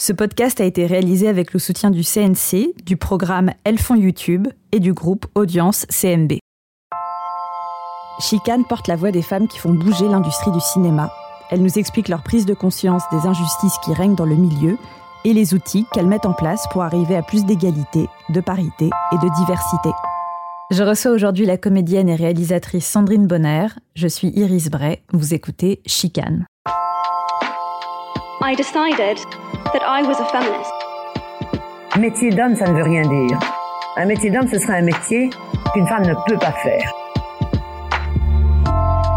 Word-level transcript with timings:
Ce 0.00 0.14
podcast 0.14 0.62
a 0.62 0.64
été 0.64 0.86
réalisé 0.86 1.28
avec 1.28 1.52
le 1.52 1.58
soutien 1.58 1.90
du 1.90 2.02
CNC, 2.04 2.74
du 2.86 2.96
programme 2.96 3.50
Elles 3.64 3.76
YouTube 3.96 4.48
et 4.72 4.80
du 4.80 4.94
groupe 4.94 5.26
Audience 5.34 5.84
CMB. 5.90 6.38
Chicane 8.18 8.64
porte 8.64 8.88
la 8.88 8.96
voix 8.96 9.10
des 9.10 9.20
femmes 9.20 9.46
qui 9.46 9.58
font 9.58 9.74
bouger 9.74 10.08
l'industrie 10.08 10.52
du 10.52 10.60
cinéma. 10.60 11.12
Elle 11.50 11.60
nous 11.60 11.78
explique 11.78 12.08
leur 12.08 12.22
prise 12.22 12.46
de 12.46 12.54
conscience 12.54 13.02
des 13.12 13.26
injustices 13.26 13.76
qui 13.84 13.92
règnent 13.92 14.14
dans 14.14 14.24
le 14.24 14.36
milieu 14.36 14.78
et 15.26 15.34
les 15.34 15.52
outils 15.52 15.84
qu'elles 15.92 16.08
mettent 16.08 16.24
en 16.24 16.32
place 16.32 16.64
pour 16.72 16.82
arriver 16.82 17.14
à 17.14 17.22
plus 17.22 17.44
d'égalité, 17.44 18.08
de 18.30 18.40
parité 18.40 18.88
et 19.12 19.18
de 19.18 19.36
diversité. 19.36 19.90
Je 20.70 20.82
reçois 20.82 21.10
aujourd'hui 21.10 21.44
la 21.44 21.58
comédienne 21.58 22.08
et 22.08 22.14
réalisatrice 22.14 22.86
Sandrine 22.86 23.26
Bonner. 23.26 23.66
Je 23.94 24.08
suis 24.08 24.28
Iris 24.28 24.70
Bray. 24.70 25.02
Vous 25.12 25.34
écoutez 25.34 25.82
Chicane. 25.84 26.46
I 28.42 28.56
decided 28.56 29.18
that 29.72 29.82
I 29.86 30.02
was 30.02 30.18
a 30.20 30.24
feminist. 30.26 30.72
Métier 31.98 32.30
d'homme, 32.30 32.56
ça 32.56 32.66
ne 32.66 32.76
veut 32.76 32.82
rien 32.82 33.02
dire. 33.02 33.38
Un 33.96 34.06
métier 34.06 34.30
d'homme, 34.30 34.48
ce 34.48 34.58
serait 34.58 34.78
un 34.78 34.82
métier 34.82 35.30
qu'une 35.72 35.86
femme 35.86 36.04
ne 36.06 36.14
peut 36.26 36.38
pas 36.38 36.52
faire. 36.52 36.92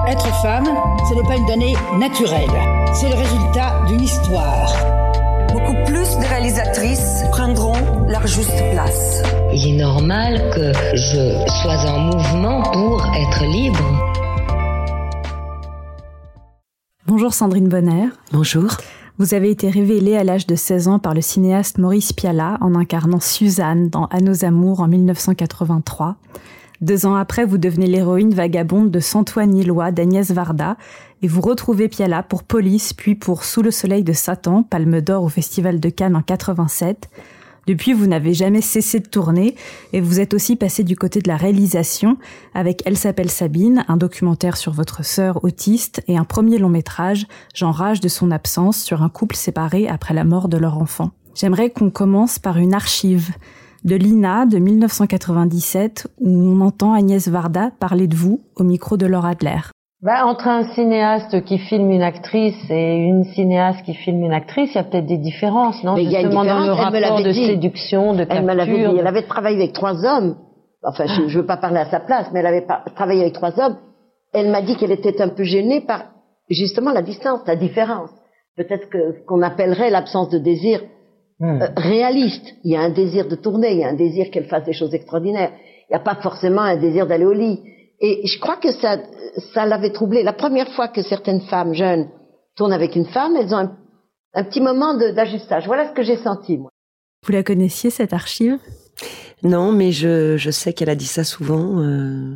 Être 0.08 0.28
femme, 0.42 0.68
ce 1.10 1.16
n'est 1.16 1.28
pas 1.28 1.38
une 1.38 1.46
donnée 1.46 1.76
naturelle. 1.98 2.52
C'est 2.94 3.10
le 3.10 3.16
résultat 3.16 3.82
d'une 3.88 4.02
histoire. 4.02 4.74
Beaucoup 5.54 5.76
plus 5.86 6.18
de 6.18 6.28
réalisatrices 6.28 7.24
prendront 7.32 8.08
leur 8.08 8.28
juste 8.28 8.62
place. 8.74 9.24
Il 9.54 9.76
est 9.76 9.78
normal 9.82 10.52
que 10.54 10.72
je 10.94 11.52
sois 11.62 11.92
en 11.92 12.00
mouvement 12.00 12.62
pour 12.64 13.06
être 13.16 13.44
libre. 13.46 13.80
Bonjour 17.08 17.34
Sandrine 17.34 17.70
Bonner. 17.70 18.10
Bonjour. 18.32 18.78
Vous 19.20 19.36
avez 19.36 19.52
été 19.52 19.70
révélée 19.70 20.18
à 20.18 20.24
l'âge 20.24 20.48
de 20.48 20.56
16 20.56 20.88
ans 20.88 20.98
par 20.98 21.14
le 21.14 21.22
cinéaste 21.22 21.78
Maurice 21.78 22.14
Pialat 22.14 22.58
en 22.62 22.74
incarnant 22.74 23.20
Suzanne 23.20 23.90
dans 23.90 24.06
À 24.06 24.22
nos 24.22 24.44
amours 24.44 24.80
en 24.80 24.88
1983. 24.88 26.16
Deux 26.82 27.06
ans 27.06 27.14
après, 27.14 27.46
vous 27.46 27.60
devenez 27.60 27.86
l'héroïne 27.86 28.34
vagabonde 28.34 28.90
de 28.90 29.00
Santoine 29.00 29.52
Nilois 29.52 29.92
d'Agnès 29.92 30.32
Varda 30.32 30.78
et 31.22 31.28
vous 31.28 31.42
retrouvez 31.42 31.90
Pialat 31.90 32.24
pour 32.24 32.42
Police 32.42 32.94
puis 32.94 33.14
pour 33.14 33.44
Sous 33.44 33.62
le 33.62 33.70
soleil 33.70 34.04
de 34.04 34.14
Satan, 34.14 34.64
Palme 34.64 35.00
d'or 35.00 35.24
au 35.24 35.30
Festival 35.30 35.80
de 35.80 35.90
Cannes 35.90 36.16
en 36.16 36.24
87. 36.24 37.08
Depuis, 37.66 37.94
vous 37.94 38.08
n'avez 38.08 38.34
jamais 38.34 38.62
cessé 38.62 39.00
de 39.00 39.08
tourner 39.08 39.56
et 39.94 40.02
vous 40.02 40.20
êtes 40.20 40.34
aussi 40.34 40.56
passé 40.56 40.84
du 40.84 40.98
côté 40.98 41.22
de 41.22 41.30
la 41.30 41.38
réalisation 41.38 42.18
avec 42.54 42.82
Elle 42.86 42.98
s'appelle 42.98 43.32
Sabine, 43.32 43.86
un 43.88 43.96
documentaire 43.96 44.58
sur 44.58 44.74
votre 44.74 45.06
sœur 45.06 45.44
autiste 45.44 46.04
et 46.08 46.18
un 46.18 46.26
premier 46.26 46.58
long 46.58 46.70
métrage, 46.70 47.26
J'enrage 47.54 48.02
de 48.02 48.10
son 48.10 48.32
absence, 48.32 48.82
sur 48.82 49.02
un 49.02 49.10
couple 49.10 49.36
séparé 49.36 49.88
après 49.88 50.14
la 50.14 50.24
mort 50.24 50.50
de 50.50 50.58
leur 50.58 50.78
enfant. 50.78 51.12
J'aimerais 51.36 51.70
qu'on 51.70 51.90
commence 51.90 52.38
par 52.38 52.58
une 52.58 52.74
archive 52.74 53.32
de 53.84 53.96
l'INA 53.96 54.46
de 54.46 54.60
1997 54.60 56.08
où 56.20 56.30
on 56.30 56.62
entend 56.62 56.94
Agnès 56.94 57.28
Varda 57.28 57.72
parler 57.80 58.08
de 58.08 58.16
vous 58.16 58.44
au 58.56 58.64
micro 58.64 58.98
de 58.98 59.06
Laura 59.06 59.30
Adler. 59.30 59.62
Bah, 60.04 60.26
entre 60.26 60.50
un 60.50 60.64
cinéaste 60.74 61.46
qui 61.46 61.58
filme 61.60 61.90
une 61.90 62.02
actrice 62.02 62.70
et 62.70 62.98
une 62.98 63.24
cinéaste 63.24 63.84
qui 63.86 63.94
filme 63.94 64.22
une 64.24 64.34
actrice, 64.34 64.72
il 64.74 64.76
y 64.76 64.80
a 64.80 64.84
peut-être 64.84 65.06
des 65.06 65.18
différences, 65.18 65.82
non 65.82 65.96
Mais 65.96 66.04
il 66.04 66.12
y 66.12 66.18
a 66.18 66.20
une 66.20 66.26
Justement 66.26 66.44
dans 66.44 66.60
le 66.60 66.72
différence, 66.72 66.94
elle 66.94 67.02
me 67.02 67.06
rapport 67.08 67.24
de 67.24 67.32
dit. 67.32 67.46
séduction, 67.46 68.14
de 68.14 68.26
Elle 68.30 68.44
me 68.44 68.54
l'avait 68.54 68.74
capture. 68.74 68.92
dit. 68.92 69.00
Elle 69.00 69.08
avait 69.08 69.22
travaillé 69.22 69.58
avec 69.58 69.72
trois 69.72 70.04
hommes. 70.06 70.36
Enfin, 70.84 71.06
je, 71.08 71.30
je 71.30 71.40
veux 71.40 71.46
pas 71.46 71.56
parler 71.56 71.80
à 71.80 71.86
sa 71.86 72.02
place, 72.02 72.28
mais 72.34 72.42
elle 72.42 72.48
avait 72.48 72.66
travaillé 72.96 73.22
avec 73.22 73.34
trois 73.34 73.58
hommes. 73.62 73.78
Elle 74.34 74.50
m'a 74.50 74.62
dit 74.62 74.76
qu'elle 74.76 74.92
était 74.92 75.22
un 75.22 75.30
peu 75.30 75.44
gênée 75.44 75.80
par 75.80 76.04
justement 76.50 76.92
la 76.92 77.02
distance, 77.02 77.40
la 77.48 77.56
différence. 77.56 78.10
Peut-être 78.58 78.90
que 78.90 79.24
qu'on 79.26 79.42
appellerait 79.42 79.90
l'absence 79.90 80.28
de 80.30 80.38
désir 80.38 80.82
euh, 81.42 81.60
réaliste. 81.78 82.56
Il 82.66 82.74
y 82.74 82.76
a 82.76 82.82
un 82.82 82.90
désir 82.90 83.30
de 83.30 83.36
tourner, 83.36 83.72
il 83.72 83.80
y 83.80 83.84
a 83.86 83.88
un 83.88 83.96
désir 83.96 84.30
qu'elle 84.32 84.46
fasse 84.48 84.66
des 84.66 84.74
choses 84.74 84.94
extraordinaires. 84.94 85.52
Il 85.90 85.94
n'y 85.94 85.96
a 85.96 86.04
pas 86.04 86.16
forcément 86.16 86.62
un 86.62 86.76
désir 86.76 87.08
d'aller 87.08 87.26
au 87.26 87.32
lit. 87.34 87.62
Et 88.06 88.28
je 88.28 88.38
crois 88.40 88.58
que 88.58 88.72
ça, 88.74 88.98
ça 89.54 89.66
l'avait 89.66 89.92
troublée. 89.94 90.24
La 90.24 90.34
première 90.34 90.70
fois 90.76 90.90
que 90.90 91.02
certaines 91.02 91.42
femmes 91.42 91.74
jeunes 91.74 92.10
tournent 92.58 92.74
avec 92.74 92.98
une 92.98 93.06
femme, 93.06 93.36
elles 93.38 93.56
ont 93.56 93.60
un, 93.60 93.78
un 94.34 94.44
petit 94.44 94.60
moment 94.60 94.94
d'ajustage. 94.94 95.66
Voilà 95.66 95.88
ce 95.88 95.94
que 95.94 96.04
j'ai 96.04 96.18
senti, 96.18 96.58
moi. 96.58 96.70
Vous 97.26 97.32
la 97.32 97.44
connaissiez, 97.44 97.90
cette 97.90 98.12
archive? 98.12 98.58
Non, 99.42 99.72
mais 99.72 99.94
je, 99.94 100.36
je 100.36 100.52
sais 100.52 100.74
qu'elle 100.74 100.90
a 100.90 100.96
dit 100.96 101.06
ça 101.06 101.24
souvent. 101.24 101.80
euh. 101.82 102.36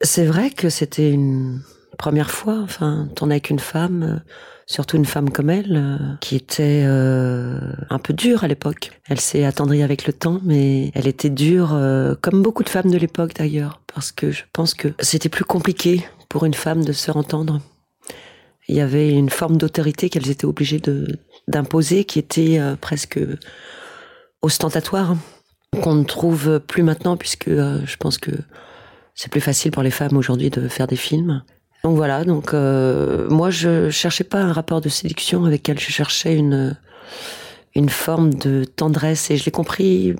C'est 0.00 0.24
vrai 0.24 0.48
que 0.50 0.70
c'était 0.70 1.10
une 1.10 1.60
première 2.02 2.32
fois, 2.32 2.58
enfin, 2.64 3.08
tourner 3.14 3.34
avec 3.34 3.48
une 3.48 3.60
femme, 3.60 4.02
euh, 4.02 4.30
surtout 4.66 4.96
une 4.96 5.04
femme 5.04 5.30
comme 5.30 5.50
elle, 5.50 5.76
euh, 5.76 6.16
qui 6.20 6.34
était 6.34 6.82
euh, 6.84 7.60
un 7.90 8.00
peu 8.00 8.12
dure 8.12 8.42
à 8.42 8.48
l'époque. 8.48 8.90
Elle 9.08 9.20
s'est 9.20 9.44
attendrie 9.44 9.84
avec 9.84 10.04
le 10.08 10.12
temps, 10.12 10.40
mais 10.42 10.90
elle 10.96 11.06
était 11.06 11.30
dure, 11.30 11.68
comme 12.20 12.42
beaucoup 12.42 12.64
de 12.64 12.68
femmes 12.68 12.90
de 12.90 12.98
l'époque 12.98 13.34
d'ailleurs, 13.34 13.80
parce 13.94 14.10
que 14.10 14.32
je 14.32 14.42
pense 14.52 14.74
que 14.74 14.88
c'était 14.98 15.28
plus 15.28 15.44
compliqué 15.44 16.04
pour 16.28 16.44
une 16.44 16.54
femme 16.54 16.84
de 16.84 16.92
se 16.92 17.12
entendre. 17.12 17.60
Il 18.66 18.74
y 18.74 18.80
avait 18.80 19.12
une 19.12 19.30
forme 19.30 19.56
d'autorité 19.56 20.10
qu'elles 20.10 20.30
étaient 20.30 20.44
obligées 20.44 20.80
de 20.80 21.06
d'imposer, 21.46 22.04
qui 22.04 22.18
était 22.18 22.60
presque 22.80 23.20
ostentatoire 24.40 25.14
qu'on 25.82 25.94
ne 25.94 26.04
trouve 26.04 26.58
plus 26.58 26.82
maintenant 26.82 27.16
puisque 27.16 27.48
je 27.48 27.96
pense 27.96 28.18
que 28.18 28.32
c'est 29.14 29.30
plus 29.30 29.40
facile 29.40 29.70
pour 29.70 29.84
les 29.84 29.90
femmes 29.92 30.16
aujourd'hui 30.16 30.50
de 30.50 30.66
faire 30.66 30.88
des 30.88 30.96
films. 30.96 31.42
Donc 31.84 31.96
voilà, 31.96 32.24
donc 32.24 32.54
euh, 32.54 33.28
moi 33.28 33.50
je 33.50 33.90
cherchais 33.90 34.22
pas 34.24 34.40
un 34.40 34.52
rapport 34.52 34.80
de 34.80 34.88
séduction 34.88 35.44
avec 35.44 35.68
elle, 35.68 35.80
je 35.80 35.90
cherchais 35.90 36.36
une 36.36 36.76
une 37.74 37.88
forme 37.88 38.34
de 38.34 38.64
tendresse 38.64 39.30
et 39.30 39.36
je 39.36 39.44
l'ai 39.44 39.50
compris 39.50 40.14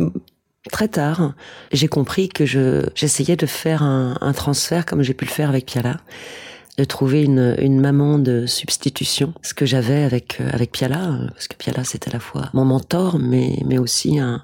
très 0.73 0.89
tard. 0.89 1.35
J'ai 1.71 1.87
compris 1.87 2.29
que 2.29 2.47
je 2.47 2.87
j'essayais 2.97 3.37
de 3.37 3.47
faire 3.47 3.83
un, 3.85 4.19
un 4.21 4.33
transfert 4.33 4.87
comme 4.87 5.03
j'ai 5.03 5.15
pu 5.15 5.25
le 5.25 5.31
faire 5.31 5.51
avec 5.51 5.67
Piala, 5.67 5.99
de 6.79 6.85
trouver 6.85 7.23
une, 7.23 7.55
une 7.59 7.81
maman 7.81 8.19
de 8.19 8.47
substitution, 8.47 9.33
ce 9.43 9.55
que 9.55 9.65
j'avais 9.65 10.03
avec 10.03 10.41
euh, 10.41 10.51
avec 10.53 10.73
Piala, 10.73 11.13
euh, 11.13 11.29
parce 11.29 11.47
que 11.47 11.57
Piala 11.57 11.85
c'était 11.85 12.11
à 12.11 12.15
la 12.15 12.21
fois 12.21 12.51
mon 12.55 12.65
mentor, 12.65 13.21
mais 13.21 13.59
mais 13.67 13.79
aussi 13.79 14.19
un 14.19 14.43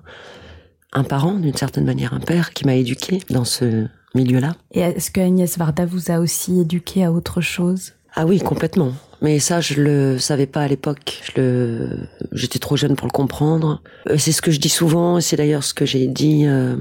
un 0.93 1.03
parent 1.03 1.35
d'une 1.35 1.57
certaine 1.57 1.85
manière, 1.85 2.15
un 2.15 2.21
père 2.21 2.53
qui 2.53 2.65
m'a 2.65 2.77
éduqué 2.77 3.23
dans 3.29 3.45
ce 3.45 3.89
milieu-là. 4.15 4.55
Et 4.73 4.81
est-ce 4.81 5.11
que 5.11 5.21
Agnès 5.21 5.59
Varda 5.59 5.87
vous 5.87 6.11
a 6.11 6.19
aussi 6.19 6.61
éduqué 6.61 7.05
à 7.05 7.13
autre 7.13 7.41
chose? 7.41 7.93
Ah 8.15 8.27
oui, 8.27 8.41
complètement. 8.41 8.93
Mais 9.21 9.39
ça, 9.39 9.61
je 9.61 9.81
le 9.81 10.19
savais 10.19 10.47
pas 10.47 10.63
à 10.63 10.69
l'époque. 10.69 11.21
Je 11.25 11.41
le, 11.41 11.99
j'étais 12.33 12.59
trop 12.59 12.77
jeune 12.77 12.97
pour 12.97 13.07
le 13.07 13.13
comprendre. 13.13 13.83
C'est 14.17 14.33
ce 14.33 14.43
que 14.43 14.51
je 14.51 14.61
dis 14.61 14.69
souvent, 14.69 15.19
et 15.19 15.21
c'est 15.21 15.37
d'ailleurs 15.37 15.65
ce 15.65 15.75
que 15.75 15.87
j'ai 15.87 16.07
dit 16.07 16.47
euh, 16.47 16.77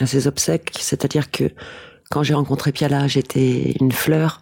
à 0.00 0.06
ses 0.06 0.26
obsèques, 0.26 0.72
c'est-à-dire 0.78 1.30
que 1.30 1.50
quand 2.10 2.22
j'ai 2.22 2.34
rencontré 2.34 2.72
Piala, 2.72 3.06
j'étais 3.08 3.74
une 3.80 3.92
fleur, 3.92 4.40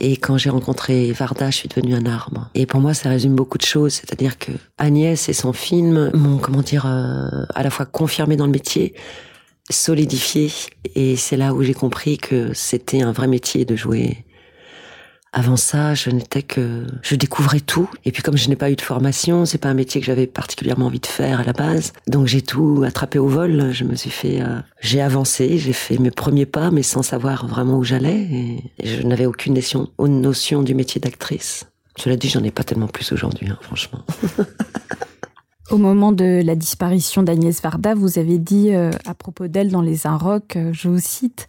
et 0.00 0.16
quand 0.16 0.36
j'ai 0.36 0.50
rencontré 0.50 1.10
Varda, 1.12 1.50
je 1.50 1.56
suis 1.56 1.68
devenue 1.68 1.94
un 1.94 2.06
arbre. 2.06 2.50
Et 2.54 2.66
pour 2.66 2.80
moi, 2.80 2.94
ça 2.94 3.08
résume 3.08 3.34
beaucoup 3.34 3.58
de 3.58 3.64
choses, 3.64 3.94
c'est-à-dire 3.94 4.38
que 4.38 4.52
Agnès 4.78 5.28
et 5.28 5.32
son 5.32 5.52
film 5.52 6.10
m'ont, 6.14 6.38
comment 6.38 6.62
dire, 6.62 6.86
euh, 6.86 7.44
à 7.54 7.62
la 7.62 7.70
fois 7.70 7.84
confirmé 7.86 8.36
dans 8.36 8.46
le 8.46 8.52
métier, 8.52 8.94
solidifié, 9.70 10.50
et 10.94 11.16
c'est 11.16 11.36
là 11.36 11.54
où 11.54 11.62
j'ai 11.62 11.74
compris 11.74 12.18
que 12.18 12.52
c'était 12.54 13.02
un 13.02 13.12
vrai 13.12 13.26
métier 13.26 13.64
de 13.64 13.76
jouer 13.76 14.24
avant 15.32 15.56
ça, 15.56 15.94
je 15.94 16.10
n'étais 16.10 16.42
que, 16.42 16.86
je 17.02 17.14
découvrais 17.14 17.60
tout. 17.60 17.88
Et 18.04 18.12
puis 18.12 18.22
comme 18.22 18.36
je 18.36 18.48
n'ai 18.48 18.56
pas 18.56 18.70
eu 18.70 18.76
de 18.76 18.80
formation, 18.80 19.44
c'est 19.44 19.58
pas 19.58 19.68
un 19.68 19.74
métier 19.74 20.00
que 20.00 20.06
j'avais 20.06 20.26
particulièrement 20.26 20.86
envie 20.86 21.00
de 21.00 21.06
faire 21.06 21.40
à 21.40 21.44
la 21.44 21.52
base. 21.52 21.92
Donc 22.06 22.26
j'ai 22.26 22.42
tout 22.42 22.82
attrapé 22.86 23.18
au 23.18 23.28
vol. 23.28 23.70
Je 23.72 23.84
me 23.84 23.94
suis 23.94 24.10
fait, 24.10 24.40
euh, 24.40 24.58
j'ai 24.80 25.00
avancé, 25.00 25.58
j'ai 25.58 25.72
fait 25.72 25.98
mes 25.98 26.10
premiers 26.10 26.46
pas, 26.46 26.70
mais 26.70 26.82
sans 26.82 27.02
savoir 27.02 27.46
vraiment 27.46 27.78
où 27.78 27.84
j'allais. 27.84 28.20
Et, 28.20 28.64
je 28.82 29.02
n'avais 29.02 29.26
aucune 29.26 29.54
notion, 29.54 29.88
notion 29.98 30.62
du 30.62 30.74
métier 30.74 31.00
d'actrice. 31.00 31.66
Cela 31.96 32.16
dit, 32.16 32.28
j'en 32.28 32.42
ai 32.44 32.50
pas 32.50 32.64
tellement 32.64 32.86
plus 32.86 33.12
aujourd'hui, 33.12 33.48
hein, 33.48 33.58
franchement. 33.60 34.04
Au 35.70 35.76
moment 35.76 36.12
de 36.12 36.42
la 36.42 36.54
disparition 36.54 37.22
d'Agnès 37.22 37.60
Varda, 37.60 37.94
vous 37.94 38.18
avez 38.18 38.38
dit 38.38 38.74
euh, 38.74 38.90
à 39.04 39.12
propos 39.12 39.48
d'elle 39.48 39.70
dans 39.70 39.82
Les 39.82 40.06
Inrocks, 40.06 40.56
euh, 40.56 40.70
je 40.72 40.88
vous 40.88 40.98
cite, 40.98 41.46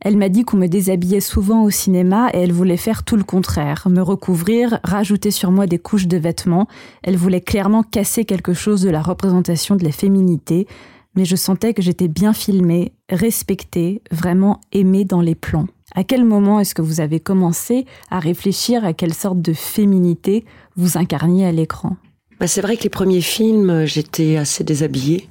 Elle 0.00 0.16
m'a 0.16 0.30
dit 0.30 0.44
qu'on 0.44 0.56
me 0.56 0.68
déshabillait 0.68 1.20
souvent 1.20 1.62
au 1.62 1.68
cinéma 1.68 2.30
et 2.32 2.38
elle 2.38 2.52
voulait 2.52 2.78
faire 2.78 3.02
tout 3.02 3.16
le 3.16 3.24
contraire, 3.24 3.86
me 3.90 4.00
recouvrir, 4.00 4.80
rajouter 4.84 5.30
sur 5.30 5.50
moi 5.50 5.66
des 5.66 5.78
couches 5.78 6.06
de 6.06 6.16
vêtements. 6.16 6.66
Elle 7.02 7.18
voulait 7.18 7.42
clairement 7.42 7.82
casser 7.82 8.24
quelque 8.24 8.54
chose 8.54 8.80
de 8.80 8.88
la 8.88 9.02
représentation 9.02 9.76
de 9.76 9.84
la 9.84 9.92
féminité, 9.92 10.66
mais 11.14 11.26
je 11.26 11.36
sentais 11.36 11.74
que 11.74 11.82
j'étais 11.82 12.08
bien 12.08 12.32
filmée, 12.32 12.92
respectée, 13.10 14.00
vraiment 14.10 14.60
aimée 14.72 15.04
dans 15.04 15.20
les 15.20 15.34
plans. 15.34 15.66
À 15.94 16.04
quel 16.04 16.24
moment 16.24 16.58
est-ce 16.58 16.74
que 16.74 16.80
vous 16.80 17.02
avez 17.02 17.20
commencé 17.20 17.84
à 18.10 18.18
réfléchir 18.18 18.82
à 18.82 18.94
quelle 18.94 19.12
sorte 19.12 19.42
de 19.42 19.52
féminité 19.52 20.46
vous 20.74 20.96
incarniez 20.96 21.44
à 21.44 21.52
l'écran? 21.52 21.98
Bah, 22.42 22.48
c'est 22.48 22.60
vrai 22.60 22.76
que 22.76 22.82
les 22.82 22.88
premiers 22.88 23.20
films, 23.20 23.84
j'étais 23.84 24.36
assez 24.36 24.64
déshabillée. 24.64 25.28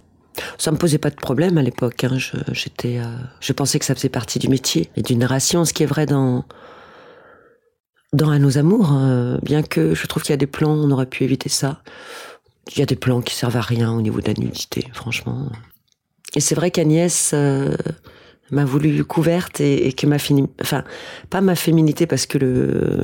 Ça 0.57 0.71
me 0.71 0.77
posait 0.77 0.97
pas 0.97 1.09
de 1.09 1.17
problème 1.17 1.57
à 1.57 1.61
l'époque. 1.61 2.05
Hein. 2.05 2.17
Euh, 2.35 3.17
je 3.41 3.51
pensais 3.51 3.79
que 3.79 3.83
ça 3.83 3.93
faisait 3.95 4.07
partie 4.07 4.39
du 4.39 4.47
métier 4.47 4.89
et 4.95 5.01
d'une 5.01 5.19
narration, 5.19 5.65
ce 5.65 5.73
qui 5.73 5.83
est 5.83 5.87
vrai 5.87 6.05
dans 6.05 6.45
Dans 8.13 8.29
À 8.29 8.39
nos 8.39 8.57
amours, 8.57 8.93
euh, 8.93 9.37
bien 9.43 9.61
que 9.61 9.93
je 9.93 10.07
trouve 10.07 10.23
qu'il 10.23 10.31
y 10.31 10.33
a 10.35 10.37
des 10.37 10.47
plans, 10.47 10.71
on 10.71 10.89
aurait 10.89 11.05
pu 11.05 11.25
éviter 11.25 11.49
ça. 11.49 11.81
Il 12.71 12.79
y 12.79 12.81
a 12.81 12.85
des 12.85 12.95
plans 12.95 13.19
qui 13.19 13.35
servent 13.35 13.57
à 13.57 13.61
rien 13.61 13.91
au 13.91 14.01
niveau 14.01 14.21
de 14.21 14.27
la 14.27 14.33
nudité, 14.35 14.87
franchement. 14.93 15.49
Et 16.33 16.39
c'est 16.39 16.55
vrai 16.55 16.71
qu'Agnès 16.71 17.31
euh, 17.33 17.75
m'a 18.51 18.63
voulu 18.63 19.03
couverte 19.03 19.59
et, 19.59 19.91
que 19.91 20.07
ma 20.07 20.15
enfin 20.61 20.85
pas 21.29 21.41
ma 21.41 21.55
féminité 21.55 22.07
parce 22.07 22.25
que 22.25 22.37
le 22.37 23.03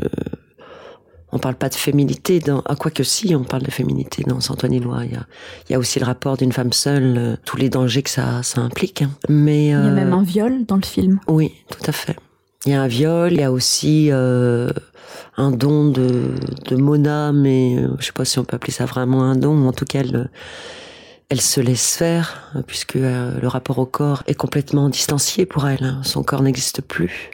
on 1.38 1.40
parle 1.40 1.56
pas 1.56 1.70
de 1.70 1.76
féminité 1.76 2.40
dans 2.40 2.60
à 2.62 2.76
quoi 2.76 2.92
que 2.92 3.04
si 3.04 3.36
on 3.36 3.44
parle 3.44 3.64
de 3.64 3.72
féminité 3.72 4.24
dans 4.24 4.40
Antoine 4.50 4.74
Éloi 4.74 5.06
il 5.06 5.14
y 5.14 5.16
a 5.16 5.26
il 5.70 5.72
y 5.72 5.76
a 5.76 5.80
aussi 5.80 6.00
le 6.00 6.06
rapport 6.06 6.36
d'une 6.38 6.52
femme 6.52 6.74
seule 6.74 7.16
euh, 7.18 7.36
tous 7.46 7.58
les 7.58 7.70
dangers 7.70 8.04
que 8.04 8.10
ça 8.10 8.44
ça 8.44 8.62
implique 8.62 9.04
hein. 9.04 9.12
mais 9.30 9.68
il 9.68 9.72
y 9.72 9.74
a 9.74 9.92
même 9.92 10.14
un 10.14 10.24
viol 10.24 10.66
dans 10.66 10.78
le 10.78 10.86
film 10.86 11.20
oui 11.28 11.54
tout 11.70 11.84
à 11.88 11.92
fait 11.92 12.16
il 12.66 12.72
y 12.74 12.76
a 12.76 12.82
un 12.82 12.88
viol 12.88 13.32
il 13.32 13.40
y 13.40 13.44
a 13.44 13.52
aussi 13.52 14.10
euh, 14.12 14.70
un 15.38 15.52
don 15.52 15.90
de, 15.90 16.36
de 16.66 16.76
Mona, 16.76 17.32
mais 17.32 17.78
euh, 17.78 17.90
je 18.00 18.08
sais 18.08 18.12
pas 18.12 18.26
si 18.26 18.40
on 18.40 18.44
peut 18.44 18.56
appeler 18.56 18.74
ça 18.74 18.86
vraiment 18.86 19.24
un 19.24 19.36
don, 19.36 19.68
en 19.68 19.74
tout 19.74 19.86
cas, 19.86 20.00
elle, 20.00 20.30
elle 21.30 21.42
se 21.42 21.62
laisse 21.62 21.96
faire, 21.96 22.52
puisque 22.66 22.96
euh, 22.96 23.40
le 23.40 23.48
rapport 23.48 23.78
au 23.80 23.86
corps 23.86 24.24
est 24.28 24.36
complètement 24.36 24.90
distancié 24.90 25.46
pour 25.46 25.68
elle. 25.68 25.84
Hein. 25.84 26.02
Son 26.04 26.24
corps 26.24 26.42
n'existe 26.42 26.82
plus. 26.82 27.32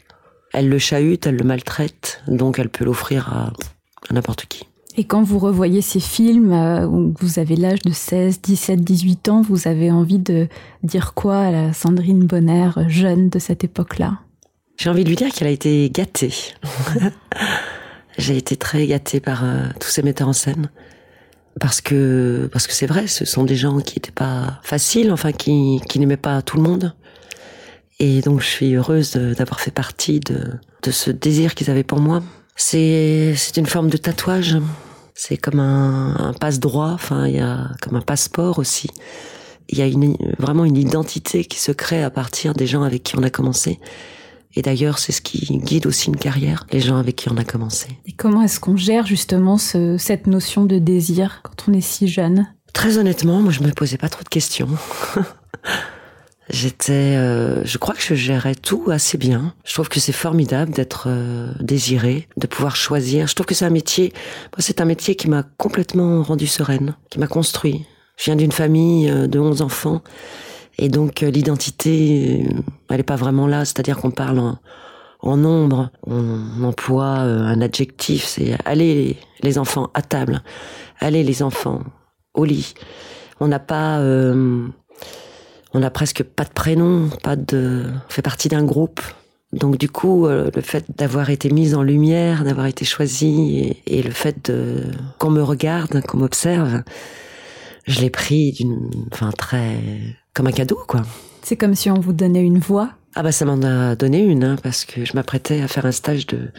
Elle 0.52 0.70
le 0.70 0.78
chahute, 0.78 1.26
elle 1.26 1.38
le 1.38 1.46
maltraite, 1.46 2.22
donc 2.28 2.60
elle 2.60 2.70
peut 2.70 2.86
l'offrir 2.86 3.30
à, 3.30 3.54
n'importe 4.12 4.46
qui. 4.46 4.66
Et 4.96 5.06
quand 5.06 5.24
vous 5.24 5.40
revoyez 5.40 5.82
ces 5.82 6.00
films, 6.00 6.54
euh, 6.54 6.86
vous 6.88 7.40
avez 7.40 7.56
l'âge 7.56 7.82
de 7.82 7.92
16, 7.92 8.42
17, 8.42 8.82
18 8.82 9.30
ans, 9.30 9.42
vous 9.42 9.68
avez 9.68 9.92
envie 9.92 10.20
de 10.20 10.48
dire 10.84 11.14
quoi 11.16 11.40
à 11.40 11.52
la 11.52 11.74
Sandrine 11.74 12.26
Bonner 12.26 12.70
jeune 12.88 13.30
de 13.30 13.40
cette 13.40 13.64
époque-là? 13.64 14.20
J'ai 14.78 14.90
envie 14.90 15.04
de 15.04 15.10
lui 15.10 15.16
dire 15.16 15.32
qu'elle 15.32 15.48
a 15.48 15.52
été 15.52 15.90
gâtée. 15.90 16.34
J'ai 18.20 18.38
été 18.38 18.56
très 18.56 18.86
gâtée 18.86 19.20
par 19.20 19.44
euh, 19.44 19.66
tous 19.80 19.90
ces 19.90 20.04
metteurs 20.04 20.28
en 20.28 20.34
scène 20.34 20.70
parce 21.60 21.82
que 21.82 22.50
parce 22.52 22.68
que 22.68 22.74
c'est 22.74 22.88
vrai, 22.88 23.08
ce 23.08 23.26
sont 23.26 23.44
des 23.44 23.56
gens 23.56 23.80
qui 23.80 23.98
n'étaient 23.98 24.12
pas 24.12 24.60
faciles, 24.64 25.12
enfin 25.12 25.32
qui 25.32 25.82
qui 25.88 26.00
n'aimaient 26.00 26.18
pas 26.18 26.42
tout 26.42 26.58
le 26.58 26.64
monde. 26.64 26.94
Et 28.00 28.22
donc 28.22 28.42
je 28.42 28.48
suis 28.48 28.74
heureuse 28.74 29.14
d'avoir 29.14 29.60
fait 29.60 29.72
partie 29.72 30.20
de 30.20 30.52
de 30.84 30.92
ce 30.92 31.12
désir 31.12 31.56
qu'ils 31.56 31.70
avaient 31.70 31.84
pour 31.84 32.00
moi. 32.00 32.22
C'est 32.56 33.34
c'est 33.36 33.58
une 33.58 33.66
forme 33.66 33.90
de 33.90 33.98
tatouage. 33.98 34.58
C'est 35.16 35.38
comme 35.38 35.60
un, 35.60 36.16
un 36.18 36.34
passe 36.34 36.60
droit. 36.60 36.90
Enfin, 36.90 37.28
il 37.28 37.36
y 37.36 37.40
a 37.40 37.72
comme 37.82 37.96
un 37.96 38.02
passeport 38.02 38.60
aussi. 38.60 38.90
Il 39.70 39.78
y 39.78 39.82
a 39.82 39.88
une, 39.88 40.16
vraiment 40.40 40.66
une 40.66 40.78
identité 40.78 41.46
qui 41.46 41.60
se 41.60 41.72
crée 41.72 42.04
à 42.04 42.10
partir 42.10 42.54
des 42.54 42.68
gens 42.68 42.84
avec 42.84 43.04
qui 43.04 43.18
on 43.18 43.24
a 43.24 43.30
commencé. 43.30 43.80
Et 44.56 44.62
d'ailleurs, 44.62 45.00
c'est 45.00 45.12
ce 45.12 45.22
qui 45.22 45.58
guide 45.58 45.88
aussi 45.88 46.10
une 46.10 46.18
carrière, 46.18 46.68
les 46.72 46.80
gens 46.80 46.98
avec 46.98 47.16
qui 47.16 47.30
on 47.32 47.38
a 47.38 47.44
commencé. 47.44 47.88
Et 48.06 48.12
comment 48.12 48.44
est-ce 48.44 48.60
qu'on 48.60 48.78
gère 48.78 49.08
justement 49.08 49.58
ce, 49.58 49.98
cette 49.98 50.28
notion 50.28 50.66
de 50.66 50.78
désir 50.78 51.42
quand 51.44 51.66
on 51.68 51.74
est 51.74 51.82
si 51.82 52.08
jeune? 52.08 52.48
Très 52.72 52.98
honnêtement, 52.98 53.40
moi, 53.40 53.52
je 53.52 53.62
me 53.62 53.72
posais 53.72 53.98
pas 53.98 54.10
trop 54.10 54.24
de 54.24 54.30
questions. 54.30 54.70
J'étais, 56.50 57.16
euh, 57.16 57.64
je 57.64 57.78
crois 57.78 57.96
que 57.96 58.02
je 58.02 58.16
gérais 58.16 58.56
tout 58.56 58.90
assez 58.92 59.18
bien. 59.18 59.54
Je 59.64 59.74
trouve 59.74 59.90
que 59.90 60.00
c'est 60.00 60.12
formidable 60.12 60.72
d'être 60.72 61.06
euh, 61.08 61.54
désiré, 61.62 62.28
de 62.38 62.48
pouvoir 62.48 62.76
choisir. 62.76 63.28
Je 63.28 63.36
trouve 63.36 63.46
que 63.46 63.56
c'est 63.56 63.66
un 63.66 63.70
métier, 63.70 64.12
moi 64.52 64.60
c'est 64.60 64.82
un 64.82 64.86
métier 64.86 65.16
qui 65.16 65.30
m'a 65.30 65.44
complètement 65.44 66.22
rendu 66.22 66.48
sereine, 66.48 66.96
qui 67.10 67.20
m'a 67.20 67.28
construit. 67.28 67.86
Je 68.18 68.26
viens 68.26 68.36
d'une 68.36 68.52
famille 68.52 69.10
euh, 69.10 69.28
de 69.28 69.40
11 69.40 69.62
enfants 69.62 70.02
et 70.78 70.90
donc 70.90 71.24
euh, 71.24 71.30
l'identité, 71.30 72.46
euh, 72.46 72.62
elle 72.90 72.98
n'est 72.98 73.04
pas 73.04 73.16
vraiment 73.16 73.48
là, 73.48 73.66
c'est-à-dire 73.66 73.98
qu'on 73.98 74.12
parle 74.12 74.40
en, 74.40 74.60
en 75.22 75.38
nombre, 75.38 75.90
on 76.06 76.64
emploie 76.64 77.06
un 77.06 77.62
adjectif, 77.62 78.26
c'est 78.26 78.58
allez 78.66 79.18
les 79.42 79.58
enfants 79.58 79.90
à 79.94 80.02
table, 80.02 80.42
allez 81.00 81.24
les 81.24 81.44
enfants 81.44 81.82
au 82.34 82.46
lit. 82.46 82.74
On 83.40 83.48
n'a 83.48 83.60
pas, 83.60 84.00
euh, 84.00 84.68
on 85.74 85.80
n'a 85.80 85.90
presque 85.90 86.24
pas 86.24 86.44
de 86.44 86.50
prénom, 86.50 87.10
pas 87.24 87.36
de, 87.36 87.86
on 87.88 88.12
fait 88.12 88.22
partie 88.22 88.50
d'un 88.50 88.64
groupe. 88.64 89.02
Donc 89.52 89.78
du 89.78 89.88
coup, 89.88 90.28
le 90.28 90.62
fait 90.62 90.86
d'avoir 90.98 91.30
été 91.30 91.52
mise 91.52 91.76
en 91.76 91.84
lumière, 91.84 92.44
d'avoir 92.44 92.66
été 92.66 92.86
choisie, 92.86 93.60
et, 93.86 94.00
et 94.00 94.02
le 94.02 94.10
fait 94.10 94.50
de 94.50 94.84
qu'on 95.20 95.30
me 95.30 95.44
regarde, 95.44 96.02
qu'on 96.02 96.18
m'observe, 96.18 96.82
je 97.86 98.02
l'ai 98.02 98.10
pris 98.10 98.52
d'une, 98.54 98.90
enfin 99.12 99.32
très, 99.38 99.78
comme 100.34 100.48
un 100.48 100.52
cadeau, 100.52 100.80
quoi. 100.88 101.04
C'est 101.44 101.56
comme 101.58 101.76
si 101.76 101.92
on 101.92 102.00
vous 102.00 102.14
donnait 102.14 102.42
une 102.42 102.58
voix. 102.58 102.92
Ah 103.16 103.22
bah 103.22 103.32
ça 103.32 103.46
m'en 103.46 103.62
a 103.62 103.96
donné 103.96 104.24
une, 104.24 104.44
hein, 104.44 104.56
parce 104.64 104.86
que 104.86 105.06
je 105.06 105.14
m'apprêtais 105.14 105.62
à 105.62 105.68
faire 105.68 105.86
un 105.86 105.92
stage 105.92 106.26
de, 106.26 106.50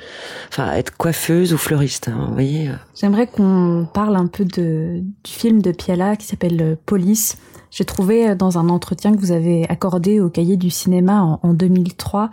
enfin, 0.51 0.73
être 0.75 0.97
coiffeuse 0.97 1.53
ou 1.53 1.59
fleuriste, 1.59 2.07
hein, 2.07 2.27
vous 2.29 2.35
voyez. 2.35 2.71
J'aimerais 2.95 3.27
qu'on 3.27 3.89
parle 3.93 4.15
un 4.15 4.29
peu 4.29 4.45
de 4.45 5.01
du 5.01 5.33
film 5.33 5.63
de 5.63 5.73
Piala 5.73 6.15
qui 6.15 6.27
s'appelle 6.27 6.63
euh, 6.63 6.77
Police. 6.87 7.39
J'ai 7.75 7.85
trouvé 7.85 8.31
euh, 8.31 8.35
dans 8.35 8.59
un 8.59 8.69
entretien 8.69 9.13
que 9.13 9.19
vous 9.19 9.33
avez 9.33 9.69
accordé 9.69 10.21
au 10.21 10.31
Cahier 10.31 10.57
du 10.57 10.71
cinéma 10.71 11.23
en, 11.23 11.41
en 11.43 11.53
2003 11.53 12.31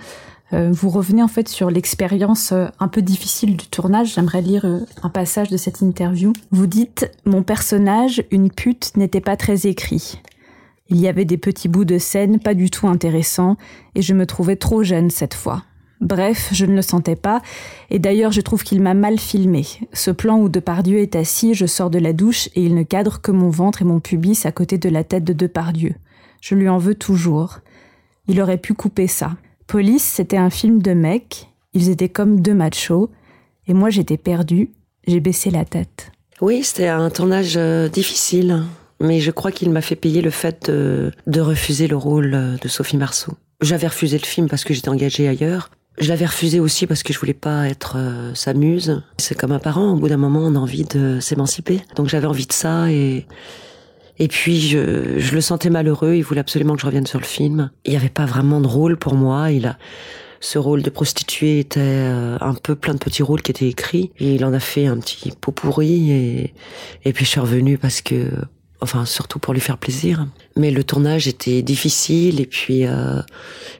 euh, 0.53 0.69
vous 0.71 0.89
revenez 0.89 1.23
en 1.23 1.27
fait 1.27 1.47
sur 1.47 1.71
l'expérience 1.71 2.51
euh, 2.51 2.67
un 2.79 2.87
peu 2.87 3.01
difficile 3.01 3.55
du 3.55 3.67
tournage. 3.67 4.15
J'aimerais 4.15 4.41
lire 4.41 4.65
euh, 4.65 4.79
un 5.01 5.09
passage 5.09 5.49
de 5.49 5.57
cette 5.57 5.81
interview. 5.81 6.33
Vous 6.51 6.67
dites 6.67 7.09
Mon 7.25 7.43
personnage, 7.43 8.23
une 8.31 8.51
pute, 8.51 8.91
n'était 8.97 9.21
pas 9.21 9.37
très 9.37 9.67
écrit. 9.67 10.21
Il 10.89 10.99
y 10.99 11.07
avait 11.07 11.25
des 11.25 11.37
petits 11.37 11.69
bouts 11.69 11.85
de 11.85 11.97
scène 11.97 12.39
pas 12.39 12.53
du 12.53 12.69
tout 12.69 12.87
intéressants, 12.87 13.55
et 13.95 14.01
je 14.01 14.13
me 14.13 14.25
trouvais 14.25 14.57
trop 14.57 14.83
jeune 14.83 15.09
cette 15.09 15.33
fois. 15.33 15.63
Bref, 16.01 16.49
je 16.51 16.65
ne 16.65 16.75
le 16.75 16.81
sentais 16.81 17.15
pas, 17.15 17.43
et 17.91 17.99
d'ailleurs 17.99 18.31
je 18.31 18.41
trouve 18.41 18.63
qu'il 18.63 18.81
m'a 18.81 18.95
mal 18.95 19.19
filmé. 19.19 19.65
Ce 19.93 20.09
plan 20.09 20.39
où 20.39 20.49
Depardieu 20.49 20.97
est 20.97 21.15
assis, 21.15 21.53
je 21.53 21.67
sors 21.67 21.91
de 21.91 21.99
la 21.99 22.11
douche 22.11 22.47
et 22.55 22.63
il 22.63 22.73
ne 22.73 22.81
cadre 22.81 23.21
que 23.21 23.31
mon 23.31 23.49
ventre 23.49 23.83
et 23.83 23.85
mon 23.85 23.99
pubis 23.99 24.45
à 24.45 24.51
côté 24.51 24.79
de 24.79 24.89
la 24.89 25.03
tête 25.03 25.23
de 25.23 25.33
Depardieu. 25.33 25.93
Je 26.41 26.55
lui 26.55 26.67
en 26.67 26.79
veux 26.79 26.95
toujours. 26.95 27.59
Il 28.27 28.41
aurait 28.41 28.57
pu 28.57 28.73
couper 28.73 29.05
ça. 29.05 29.37
Police, 29.67 30.03
c'était 30.03 30.37
un 30.37 30.49
film 30.49 30.81
de 30.81 30.93
mecs, 30.93 31.49
ils 31.73 31.89
étaient 31.89 32.09
comme 32.09 32.41
deux 32.41 32.55
machos, 32.55 33.11
et 33.67 33.75
moi 33.75 33.91
j'étais 33.91 34.17
perdue, 34.17 34.71
j'ai 35.05 35.19
baissé 35.19 35.51
la 35.51 35.65
tête. 35.65 36.11
Oui, 36.41 36.63
c'était 36.63 36.87
un 36.87 37.11
tournage 37.11 37.57
euh, 37.57 37.89
difficile, 37.89 38.63
mais 38.99 39.19
je 39.19 39.29
crois 39.29 39.51
qu'il 39.51 39.69
m'a 39.69 39.81
fait 39.81 39.95
payer 39.95 40.23
le 40.23 40.31
fait 40.31 40.71
de, 40.71 41.11
de, 41.27 41.41
refuser 41.41 41.87
le 41.87 41.95
rôle 41.95 42.57
de 42.59 42.67
Sophie 42.67 42.97
Marceau. 42.97 43.33
J'avais 43.61 43.87
refusé 43.87 44.17
le 44.17 44.25
film 44.25 44.49
parce 44.49 44.63
que 44.63 44.73
j'étais 44.73 44.89
engagée 44.89 45.27
ailleurs. 45.27 45.69
Je 45.97 46.07
l'avais 46.09 46.25
refusé 46.25 46.59
aussi 46.59 46.87
parce 46.87 47.03
que 47.03 47.13
je 47.13 47.19
voulais 47.19 47.33
pas 47.33 47.67
être 47.67 47.95
euh, 47.97 48.33
sa 48.33 48.53
muse. 48.53 49.03
C'est 49.17 49.37
comme 49.37 49.51
un 49.51 49.59
parent, 49.59 49.91
au 49.91 49.95
bout 49.97 50.07
d'un 50.07 50.17
moment 50.17 50.39
on 50.39 50.55
a 50.55 50.59
envie 50.59 50.83
de 50.85 51.19
s'émanciper. 51.19 51.81
Donc 51.95 52.07
j'avais 52.07 52.27
envie 52.27 52.47
de 52.47 52.53
ça 52.53 52.91
et 52.91 53.25
et 54.19 54.27
puis 54.27 54.61
je, 54.61 55.17
je, 55.17 55.33
le 55.33 55.41
sentais 55.41 55.71
malheureux, 55.71 56.13
il 56.13 56.21
voulait 56.21 56.41
absolument 56.41 56.75
que 56.75 56.81
je 56.81 56.85
revienne 56.85 57.07
sur 57.07 57.19
le 57.19 57.25
film. 57.25 57.71
Il 57.85 57.91
n'y 57.91 57.97
avait 57.97 58.09
pas 58.09 58.25
vraiment 58.25 58.61
de 58.61 58.67
rôle 58.67 58.95
pour 58.97 59.15
moi. 59.15 59.51
Il 59.51 59.65
a 59.65 59.77
ce 60.41 60.57
rôle 60.57 60.81
de 60.81 60.89
prostituée 60.89 61.59
était 61.59 61.79
euh, 61.79 62.37
un 62.41 62.55
peu 62.55 62.75
plein 62.75 62.93
de 62.93 62.99
petits 62.99 63.23
rôles 63.23 63.41
qui 63.41 63.51
étaient 63.51 63.67
écrits 63.67 64.11
et 64.19 64.35
il 64.35 64.43
en 64.43 64.53
a 64.53 64.59
fait 64.59 64.87
un 64.87 64.97
petit 64.97 65.31
pot 65.39 65.51
pourri 65.51 66.11
et 66.11 66.53
et 67.05 67.13
puis 67.13 67.25
je 67.25 67.29
suis 67.29 67.39
revenue 67.39 67.77
parce 67.77 68.01
que 68.01 68.31
enfin 68.81 69.05
surtout 69.05 69.39
pour 69.39 69.53
lui 69.53 69.61
faire 69.61 69.77
plaisir. 69.77 70.27
Mais 70.57 70.71
le 70.71 70.83
tournage 70.83 71.27
était 71.27 71.61
difficile 71.61 72.41
et 72.41 72.47
puis 72.47 72.85
euh, 72.85 73.21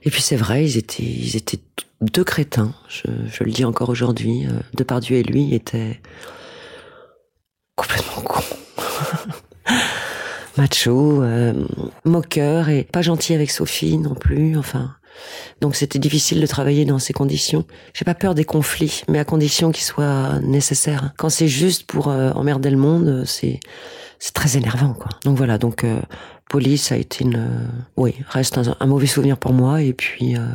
et 0.03 0.11
puis 0.11 0.21
c'est 0.21 0.35
vrai, 0.35 0.65
ils 0.65 0.77
étaient 0.77 1.03
ils 1.03 1.35
étaient 1.35 1.59
deux 2.01 2.23
crétins. 2.23 2.73
Je, 2.87 3.07
je 3.27 3.43
le 3.43 3.51
dis 3.51 3.65
encore 3.65 3.89
aujourd'hui. 3.89 4.45
Euh, 4.47 4.59
Depardieu 4.73 5.17
et 5.17 5.23
lui 5.23 5.53
étaient 5.53 6.01
complètement 7.75 8.21
cons. 8.21 8.43
macho, 10.57 11.23
euh, 11.23 11.53
moqueur 12.03 12.69
et 12.69 12.83
pas 12.83 13.01
gentil 13.01 13.33
avec 13.33 13.51
Sophie 13.51 13.97
non 13.97 14.15
plus. 14.15 14.57
Enfin, 14.57 14.95
donc 15.61 15.75
c'était 15.75 15.99
difficile 15.99 16.41
de 16.41 16.47
travailler 16.47 16.85
dans 16.85 16.99
ces 16.99 17.13
conditions. 17.13 17.65
J'ai 17.93 18.05
pas 18.05 18.15
peur 18.15 18.35
des 18.35 18.45
conflits, 18.45 19.03
mais 19.07 19.19
à 19.19 19.25
condition 19.25 19.71
qu'ils 19.71 19.85
soient 19.85 20.39
nécessaires. 20.41 21.13
Quand 21.17 21.29
c'est 21.29 21.47
juste 21.47 21.83
pour 21.83 22.09
euh, 22.09 22.31
emmerder 22.31 22.69
le 22.69 22.77
monde, 22.77 23.23
c'est 23.25 23.59
c'est 24.21 24.33
très 24.33 24.55
énervant, 24.55 24.93
quoi. 24.93 25.09
Donc 25.25 25.35
voilà. 25.35 25.57
Donc 25.57 25.83
euh, 25.83 25.99
Police 26.47 26.91
a 26.91 26.97
été 26.97 27.25
une, 27.25 27.37
euh, 27.37 27.67
oui, 27.97 28.15
reste 28.29 28.57
un, 28.59 28.75
un, 28.79 28.85
mauvais 28.85 29.07
souvenir 29.07 29.37
pour 29.37 29.51
moi. 29.51 29.81
Et 29.81 29.93
puis, 29.93 30.37
euh, 30.37 30.45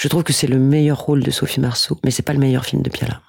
je 0.00 0.08
trouve 0.08 0.22
que 0.22 0.32
c'est 0.32 0.46
le 0.46 0.58
meilleur 0.58 0.98
rôle 0.98 1.22
de 1.22 1.30
Sophie 1.30 1.60
Marceau, 1.60 1.98
mais 2.04 2.10
c'est 2.10 2.22
pas 2.22 2.32
le 2.32 2.38
meilleur 2.38 2.64
film 2.64 2.80
de 2.80 2.88
Piala. 2.88 3.20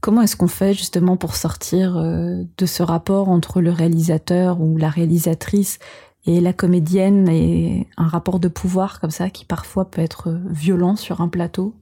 Comment 0.00 0.22
est-ce 0.22 0.36
qu'on 0.36 0.46
fait 0.46 0.74
justement 0.74 1.16
pour 1.16 1.34
sortir 1.34 1.96
euh, 1.96 2.44
de 2.56 2.66
ce 2.66 2.84
rapport 2.84 3.28
entre 3.28 3.60
le 3.60 3.70
réalisateur 3.70 4.60
ou 4.60 4.76
la 4.76 4.88
réalisatrice 4.88 5.80
et 6.24 6.40
la 6.40 6.52
comédienne 6.52 7.28
et 7.28 7.88
un 7.96 8.06
rapport 8.06 8.38
de 8.38 8.46
pouvoir 8.46 9.00
comme 9.00 9.10
ça 9.10 9.28
qui 9.28 9.44
parfois 9.44 9.90
peut 9.90 10.02
être 10.02 10.38
violent 10.48 10.94
sur 10.94 11.20
un 11.20 11.28
plateau? 11.28 11.74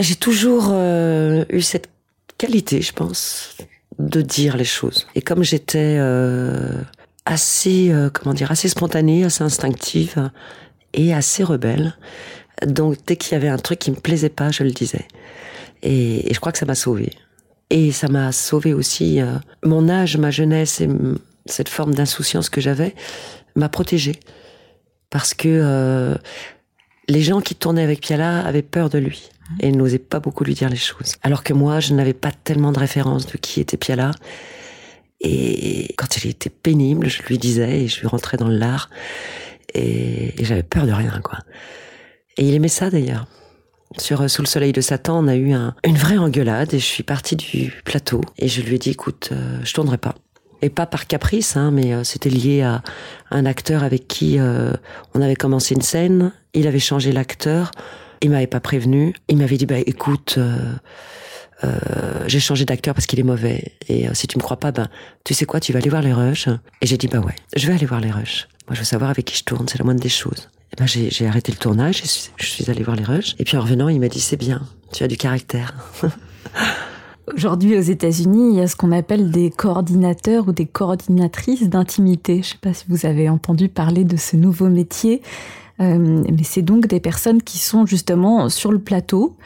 J'ai 0.00 0.16
toujours 0.16 0.70
euh, 0.70 1.44
eu 1.50 1.60
cette 1.60 1.88
qualité, 2.36 2.82
je 2.82 2.92
pense, 2.92 3.56
de 4.00 4.22
dire 4.22 4.56
les 4.56 4.64
choses. 4.64 5.06
Et 5.14 5.22
comme 5.22 5.44
j'étais 5.44 5.98
euh, 6.00 6.82
assez, 7.26 7.92
euh, 7.92 8.10
comment 8.10 8.34
dire, 8.34 8.50
assez 8.50 8.68
spontanée, 8.68 9.24
assez 9.24 9.44
instinctive 9.44 10.30
et 10.94 11.14
assez 11.14 11.44
rebelle, 11.44 11.96
donc 12.66 12.96
dès 13.06 13.16
qu'il 13.16 13.32
y 13.32 13.34
avait 13.36 13.48
un 13.48 13.58
truc 13.58 13.78
qui 13.78 13.90
me 13.90 13.96
plaisait 13.96 14.28
pas, 14.28 14.50
je 14.50 14.62
le 14.62 14.70
disais. 14.70 15.06
Et, 15.82 16.32
je 16.32 16.40
crois 16.40 16.52
que 16.52 16.58
ça 16.58 16.66
m'a 16.66 16.74
sauvé. 16.74 17.10
Et 17.70 17.92
ça 17.92 18.08
m'a 18.08 18.32
sauvé 18.32 18.74
aussi 18.74 19.20
euh, 19.20 19.34
mon 19.64 19.88
âge, 19.88 20.16
ma 20.16 20.30
jeunesse 20.30 20.80
et 20.80 20.88
cette 21.46 21.68
forme 21.68 21.94
d'insouciance 21.94 22.50
que 22.50 22.60
j'avais 22.60 22.94
m'a 23.54 23.68
protégée 23.68 24.18
parce 25.08 25.34
que 25.34 25.48
euh, 25.48 26.16
les 27.08 27.22
gens 27.22 27.40
qui 27.40 27.54
tournaient 27.54 27.82
avec 27.82 28.00
Piala 28.00 28.40
avaient 28.40 28.62
peur 28.62 28.90
de 28.90 28.98
lui 28.98 29.30
et 29.60 29.72
n'osaient 29.72 29.98
pas 29.98 30.20
beaucoup 30.20 30.44
lui 30.44 30.54
dire 30.54 30.68
les 30.68 30.76
choses. 30.76 31.16
Alors 31.22 31.42
que 31.42 31.52
moi, 31.52 31.80
je 31.80 31.94
n'avais 31.94 32.12
pas 32.12 32.30
tellement 32.30 32.72
de 32.72 32.78
référence 32.78 33.26
de 33.26 33.36
qui 33.36 33.60
était 33.60 33.76
Piala. 33.76 34.12
Et 35.20 35.94
quand 35.98 36.16
il 36.16 36.30
était 36.30 36.50
pénible, 36.50 37.08
je 37.08 37.22
lui 37.22 37.38
disais 37.38 37.82
et 37.82 37.88
je 37.88 38.00
lui 38.00 38.06
rentrais 38.06 38.36
dans 38.36 38.48
l'art 38.48 38.88
et, 39.74 40.40
et 40.40 40.44
j'avais 40.44 40.62
peur 40.62 40.86
de 40.86 40.92
rien, 40.92 41.20
quoi. 41.22 41.38
Et 42.40 42.48
il 42.48 42.54
aimait 42.54 42.68
ça 42.68 42.90
d'ailleurs. 42.90 43.26
Sur 43.98 44.22
euh, 44.22 44.28
Sous 44.28 44.42
le 44.42 44.46
soleil 44.46 44.72
de 44.72 44.80
Satan, 44.80 45.22
on 45.22 45.28
a 45.28 45.36
eu 45.36 45.52
une 45.84 45.96
vraie 45.96 46.16
engueulade 46.16 46.72
et 46.72 46.78
je 46.78 46.84
suis 46.84 47.02
partie 47.02 47.36
du 47.36 47.82
plateau 47.84 48.22
et 48.38 48.48
je 48.48 48.62
lui 48.62 48.76
ai 48.76 48.78
dit 48.78 48.90
écoute, 48.90 49.28
euh, 49.30 49.60
je 49.62 49.74
tournerai 49.74 49.98
pas. 49.98 50.14
Et 50.62 50.70
pas 50.70 50.86
par 50.86 51.06
caprice, 51.06 51.56
hein, 51.56 51.70
mais 51.70 51.92
euh, 51.92 52.02
c'était 52.02 52.30
lié 52.30 52.62
à 52.62 52.82
un 53.30 53.44
acteur 53.46 53.84
avec 53.84 54.08
qui 54.08 54.38
on 54.40 55.20
avait 55.20 55.36
commencé 55.36 55.74
une 55.74 55.82
scène. 55.82 56.32
Il 56.54 56.66
avait 56.66 56.80
changé 56.80 57.12
l'acteur. 57.12 57.72
Il 58.22 58.30
m'avait 58.30 58.46
pas 58.46 58.60
prévenu. 58.60 59.14
Il 59.28 59.36
m'avait 59.36 59.56
dit 59.56 59.66
bah 59.66 59.78
écoute, 59.78 60.38
j'ai 62.26 62.40
changé 62.40 62.64
d'acteur 62.64 62.94
parce 62.94 63.06
qu'il 63.06 63.20
est 63.20 63.24
mauvais. 63.24 63.72
Et 63.88 64.06
si 64.14 64.26
tu 64.26 64.38
me 64.38 64.42
crois 64.42 64.58
pas, 64.58 64.72
ben 64.72 64.88
tu 65.24 65.32
sais 65.32 65.46
quoi, 65.46 65.60
tu 65.60 65.72
vas 65.72 65.78
aller 65.78 65.90
voir 65.90 66.02
les 66.02 66.12
rushs. 66.12 66.48
Et 66.80 66.86
j'ai 66.86 66.96
dit 66.96 67.08
bah 67.08 67.20
ouais, 67.20 67.36
je 67.56 67.66
vais 67.66 67.74
aller 67.74 67.86
voir 67.86 68.00
les 68.00 68.10
rushs. 68.10 68.48
Moi 68.66 68.74
je 68.74 68.80
veux 68.80 68.84
savoir 68.84 69.10
avec 69.10 69.24
qui 69.24 69.36
je 69.36 69.44
tourne, 69.44 69.68
c'est 69.68 69.78
la 69.78 69.84
moindre 69.84 70.00
des 70.00 70.10
choses. 70.10 70.48
Eh 70.72 70.76
ben, 70.76 70.86
j'ai 70.86 71.26
arrêté 71.26 71.50
le 71.50 71.58
tournage, 71.58 72.02
je 72.36 72.46
suis 72.46 72.70
allée 72.70 72.82
voir 72.82 72.96
les 72.96 73.04
rushs. 73.04 73.34
Et 73.38 73.44
puis 73.44 73.56
en 73.56 73.62
revenant, 73.62 73.88
il 73.88 73.98
m'a 73.98 74.08
dit 74.08 74.20
c'est 74.20 74.36
bien, 74.36 74.62
tu 74.92 75.02
as 75.02 75.08
du 75.08 75.16
caractère. 75.16 75.74
Aujourd'hui, 77.34 77.76
aux 77.76 77.82
États-Unis, 77.82 78.52
il 78.52 78.58
y 78.58 78.60
a 78.60 78.66
ce 78.66 78.76
qu'on 78.76 78.92
appelle 78.92 79.30
des 79.30 79.50
coordinateurs 79.50 80.48
ou 80.48 80.52
des 80.52 80.66
coordinatrices 80.66 81.68
d'intimité. 81.68 82.34
Je 82.34 82.38
ne 82.38 82.44
sais 82.44 82.58
pas 82.60 82.74
si 82.74 82.84
vous 82.88 83.06
avez 83.06 83.28
entendu 83.28 83.68
parler 83.68 84.04
de 84.04 84.16
ce 84.16 84.36
nouveau 84.36 84.68
métier, 84.68 85.22
euh, 85.80 86.22
mais 86.28 86.42
c'est 86.42 86.62
donc 86.62 86.86
des 86.86 87.00
personnes 87.00 87.42
qui 87.42 87.58
sont 87.58 87.86
justement 87.86 88.48
sur 88.48 88.72
le 88.72 88.78
plateau, 88.78 89.36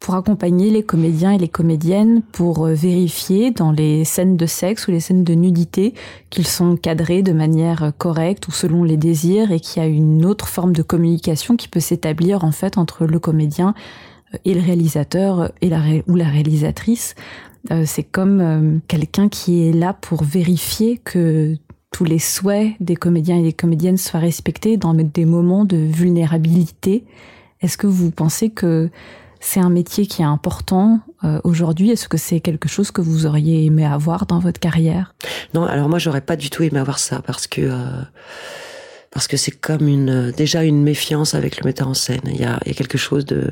pour 0.00 0.14
accompagner 0.14 0.70
les 0.70 0.82
comédiens 0.82 1.32
et 1.32 1.38
les 1.38 1.48
comédiennes 1.48 2.22
pour 2.32 2.66
euh, 2.66 2.72
vérifier 2.72 3.50
dans 3.50 3.70
les 3.70 4.04
scènes 4.04 4.36
de 4.38 4.46
sexe 4.46 4.88
ou 4.88 4.90
les 4.90 4.98
scènes 4.98 5.24
de 5.24 5.34
nudité 5.34 5.92
qu'ils 6.30 6.46
sont 6.46 6.76
cadrés 6.76 7.22
de 7.22 7.32
manière 7.32 7.84
euh, 7.84 7.90
correcte 7.96 8.48
ou 8.48 8.50
selon 8.50 8.82
les 8.82 8.96
désirs 8.96 9.52
et 9.52 9.60
qu'il 9.60 9.82
y 9.82 9.84
a 9.84 9.88
une 9.88 10.24
autre 10.24 10.48
forme 10.48 10.72
de 10.72 10.82
communication 10.82 11.54
qui 11.54 11.68
peut 11.68 11.80
s'établir 11.80 12.44
en 12.44 12.50
fait 12.50 12.78
entre 12.78 13.04
le 13.04 13.18
comédien 13.18 13.74
euh, 14.34 14.38
et 14.46 14.54
le 14.54 14.62
réalisateur 14.62 15.52
et 15.60 15.68
la 15.68 15.82
ou 16.06 16.16
la 16.16 16.28
réalisatrice. 16.28 17.14
C'est 17.84 18.04
comme 18.04 18.80
quelqu'un 18.88 19.28
qui 19.28 19.68
est 19.68 19.72
là 19.74 19.92
pour 19.92 20.24
vérifier 20.24 20.96
que 20.96 21.56
tous 21.90 22.04
les 22.04 22.18
souhaits 22.18 22.72
des 22.80 22.96
comédiens 22.96 23.36
et 23.36 23.42
des 23.42 23.52
comédiennes 23.52 23.98
soient 23.98 24.18
respectés 24.18 24.78
dans 24.78 24.94
des 24.94 25.24
moments 25.26 25.66
de 25.66 25.76
vulnérabilité. 25.76 27.04
Est-ce 27.60 27.76
que 27.76 27.86
vous 27.86 28.10
pensez 28.10 28.48
que 28.48 28.88
c'est 29.40 29.60
un 29.60 29.70
métier 29.70 30.06
qui 30.06 30.20
est 30.20 30.26
important 30.26 31.00
euh, 31.24 31.40
aujourd'hui. 31.44 31.90
Est-ce 31.90 32.08
que 32.08 32.18
c'est 32.18 32.40
quelque 32.40 32.68
chose 32.68 32.90
que 32.90 33.00
vous 33.00 33.24
auriez 33.24 33.64
aimé 33.64 33.86
avoir 33.86 34.26
dans 34.26 34.38
votre 34.38 34.60
carrière? 34.60 35.14
Non, 35.54 35.64
alors 35.64 35.88
moi 35.88 35.98
j'aurais 35.98 36.20
pas 36.20 36.36
du 36.36 36.50
tout 36.50 36.62
aimé 36.62 36.78
avoir 36.78 36.98
ça 36.98 37.22
parce 37.26 37.46
que 37.46 37.62
euh, 37.62 38.02
parce 39.10 39.26
que 39.26 39.38
c'est 39.38 39.50
comme 39.50 39.88
une 39.88 40.30
déjà 40.30 40.62
une 40.62 40.82
méfiance 40.82 41.34
avec 41.34 41.58
le 41.58 41.66
metteur 41.66 41.88
en 41.88 41.94
scène. 41.94 42.20
Il 42.26 42.38
y 42.38 42.44
a, 42.44 42.60
y 42.66 42.70
a 42.70 42.74
quelque 42.74 42.98
chose 42.98 43.24
de 43.24 43.50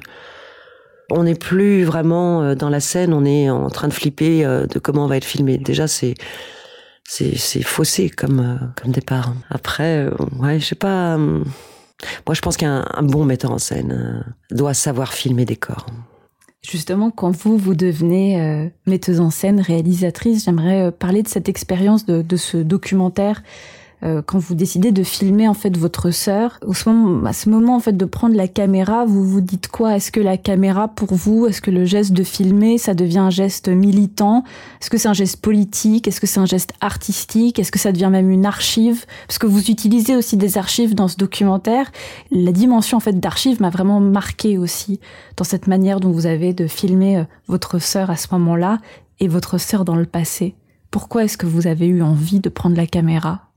on 1.10 1.24
n'est 1.24 1.34
plus 1.34 1.84
vraiment 1.84 2.42
euh, 2.42 2.54
dans 2.54 2.68
la 2.68 2.80
scène, 2.80 3.14
on 3.14 3.24
est 3.24 3.48
en 3.48 3.70
train 3.70 3.88
de 3.88 3.94
flipper 3.94 4.44
de 4.44 4.78
comment 4.78 5.06
on 5.06 5.08
va 5.08 5.16
être 5.16 5.24
filmé. 5.24 5.56
Déjà 5.56 5.88
c'est 5.88 6.14
c'est 7.04 7.38
c'est 7.38 7.62
faussé 7.62 8.10
comme 8.10 8.72
comme 8.80 8.92
départ. 8.92 9.32
Après 9.48 10.06
ouais, 10.38 10.60
je 10.60 10.66
sais 10.66 10.74
pas 10.74 11.18
moi, 12.26 12.34
je 12.34 12.40
pense 12.40 12.56
qu'un 12.56 12.84
bon 13.02 13.24
metteur 13.24 13.50
en 13.50 13.58
scène 13.58 13.92
euh, 13.92 14.54
doit 14.54 14.74
savoir 14.74 15.12
filmer 15.12 15.44
des 15.44 15.56
corps. 15.56 15.86
Justement, 16.62 17.10
quand 17.10 17.30
vous, 17.30 17.56
vous 17.56 17.74
devenez 17.74 18.40
euh, 18.40 18.68
metteuse 18.86 19.20
en 19.20 19.30
scène, 19.30 19.60
réalisatrice, 19.60 20.44
j'aimerais 20.44 20.86
euh, 20.86 20.90
parler 20.90 21.22
de 21.22 21.28
cette 21.28 21.48
expérience 21.48 22.04
de, 22.04 22.22
de, 22.22 22.36
ce 22.36 22.56
documentaire 22.56 23.42
euh, 24.04 24.22
quand 24.24 24.38
vous 24.38 24.54
décidez 24.54 24.92
de 24.92 25.02
filmer 25.02 25.48
en 25.48 25.54
fait 25.54 25.76
votre 25.76 26.10
sœur, 26.10 26.58
au 26.64 26.72
moment, 26.88 27.26
à 27.26 27.32
ce 27.32 27.50
moment 27.50 27.76
en 27.76 27.80
fait 27.80 27.96
de 27.96 28.04
prendre 28.04 28.36
la 28.36 28.46
caméra, 28.46 29.04
vous 29.04 29.24
vous 29.24 29.40
dites 29.40 29.68
quoi? 29.68 29.96
Est-ce 29.96 30.12
que 30.12 30.20
la 30.20 30.36
caméra 30.36 30.88
pour 30.88 31.14
vous, 31.14 31.46
est-ce 31.46 31.60
que 31.60 31.70
le 31.70 31.84
geste 31.84 32.12
de 32.12 32.22
filmer, 32.22 32.78
ça 32.78 32.94
devient 32.94 33.18
un 33.18 33.30
geste 33.30 33.68
militant? 33.68 34.44
Est-ce 34.80 34.90
que 34.90 34.98
c'est 34.98 35.08
un 35.08 35.14
geste 35.14 35.40
politique? 35.40 36.06
Est-ce 36.06 36.20
que 36.20 36.26
c'est 36.26 36.40
un 36.40 36.46
geste 36.46 36.72
artistique? 36.80 37.58
Est-ce 37.58 37.72
que 37.72 37.78
ça 37.78 37.92
devient 37.92 38.10
même 38.10 38.30
une 38.30 38.46
archive? 38.46 39.04
Parce 39.26 39.38
que 39.38 39.46
vous 39.46 39.70
utilisez 39.70 40.14
aussi 40.16 40.36
des 40.36 40.58
archives 40.58 40.94
dans 40.94 41.08
ce 41.08 41.16
documentaire. 41.16 41.90
La 42.30 42.52
dimension 42.52 42.98
en 42.98 43.00
fait 43.00 43.18
d'archive 43.18 43.60
m'a 43.60 43.70
vraiment 43.70 44.00
marqué 44.00 44.58
aussi 44.58 45.00
dans 45.36 45.44
cette 45.44 45.66
manière 45.66 45.98
dont 45.98 46.10
vous 46.10 46.26
avez 46.26 46.52
de 46.52 46.66
filmer 46.66 47.18
euh, 47.18 47.24
votre 47.48 47.78
sœur 47.80 48.10
à 48.10 48.16
ce 48.16 48.28
moment-là 48.32 48.78
et 49.20 49.28
votre 49.28 49.58
sœur 49.58 49.84
dans 49.84 49.96
le 49.96 50.06
passé. 50.06 50.54
Pourquoi 50.90 51.24
est-ce 51.24 51.36
que 51.36 51.46
vous 51.46 51.66
avez 51.66 51.86
eu 51.86 52.02
envie 52.02 52.40
de 52.40 52.48
prendre 52.48 52.76
la 52.76 52.86
caméra? 52.86 53.47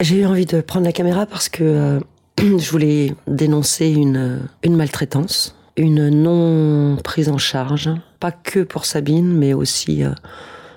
J'ai 0.00 0.20
eu 0.20 0.26
envie 0.26 0.46
de 0.46 0.60
prendre 0.60 0.86
la 0.86 0.92
caméra 0.92 1.26
parce 1.26 1.48
que 1.48 1.64
euh, 1.64 2.00
je 2.38 2.70
voulais 2.70 3.14
dénoncer 3.26 3.88
une, 3.88 4.48
une 4.62 4.76
maltraitance, 4.76 5.56
une 5.76 6.08
non 6.08 6.96
prise 7.02 7.28
en 7.28 7.38
charge, 7.38 7.90
pas 8.20 8.32
que 8.32 8.60
pour 8.60 8.84
Sabine, 8.84 9.32
mais 9.32 9.54
aussi, 9.54 10.04
euh, 10.04 10.12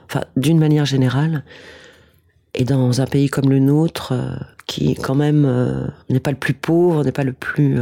enfin, 0.08 0.22
d'une 0.38 0.60
manière 0.60 0.86
générale. 0.86 1.44
Et 2.54 2.66
dans 2.66 3.00
un 3.00 3.06
pays 3.06 3.30
comme 3.30 3.50
le 3.50 3.60
nôtre, 3.60 4.12
euh, 4.12 4.36
qui 4.66 4.96
quand 4.96 5.16
même 5.16 5.92
n'est 6.10 6.20
pas 6.20 6.32
le 6.32 6.38
plus 6.38 6.54
pauvre, 6.54 7.04
n'est 7.04 7.12
pas 7.12 7.24
le 7.26 7.34
plus, 7.34 7.78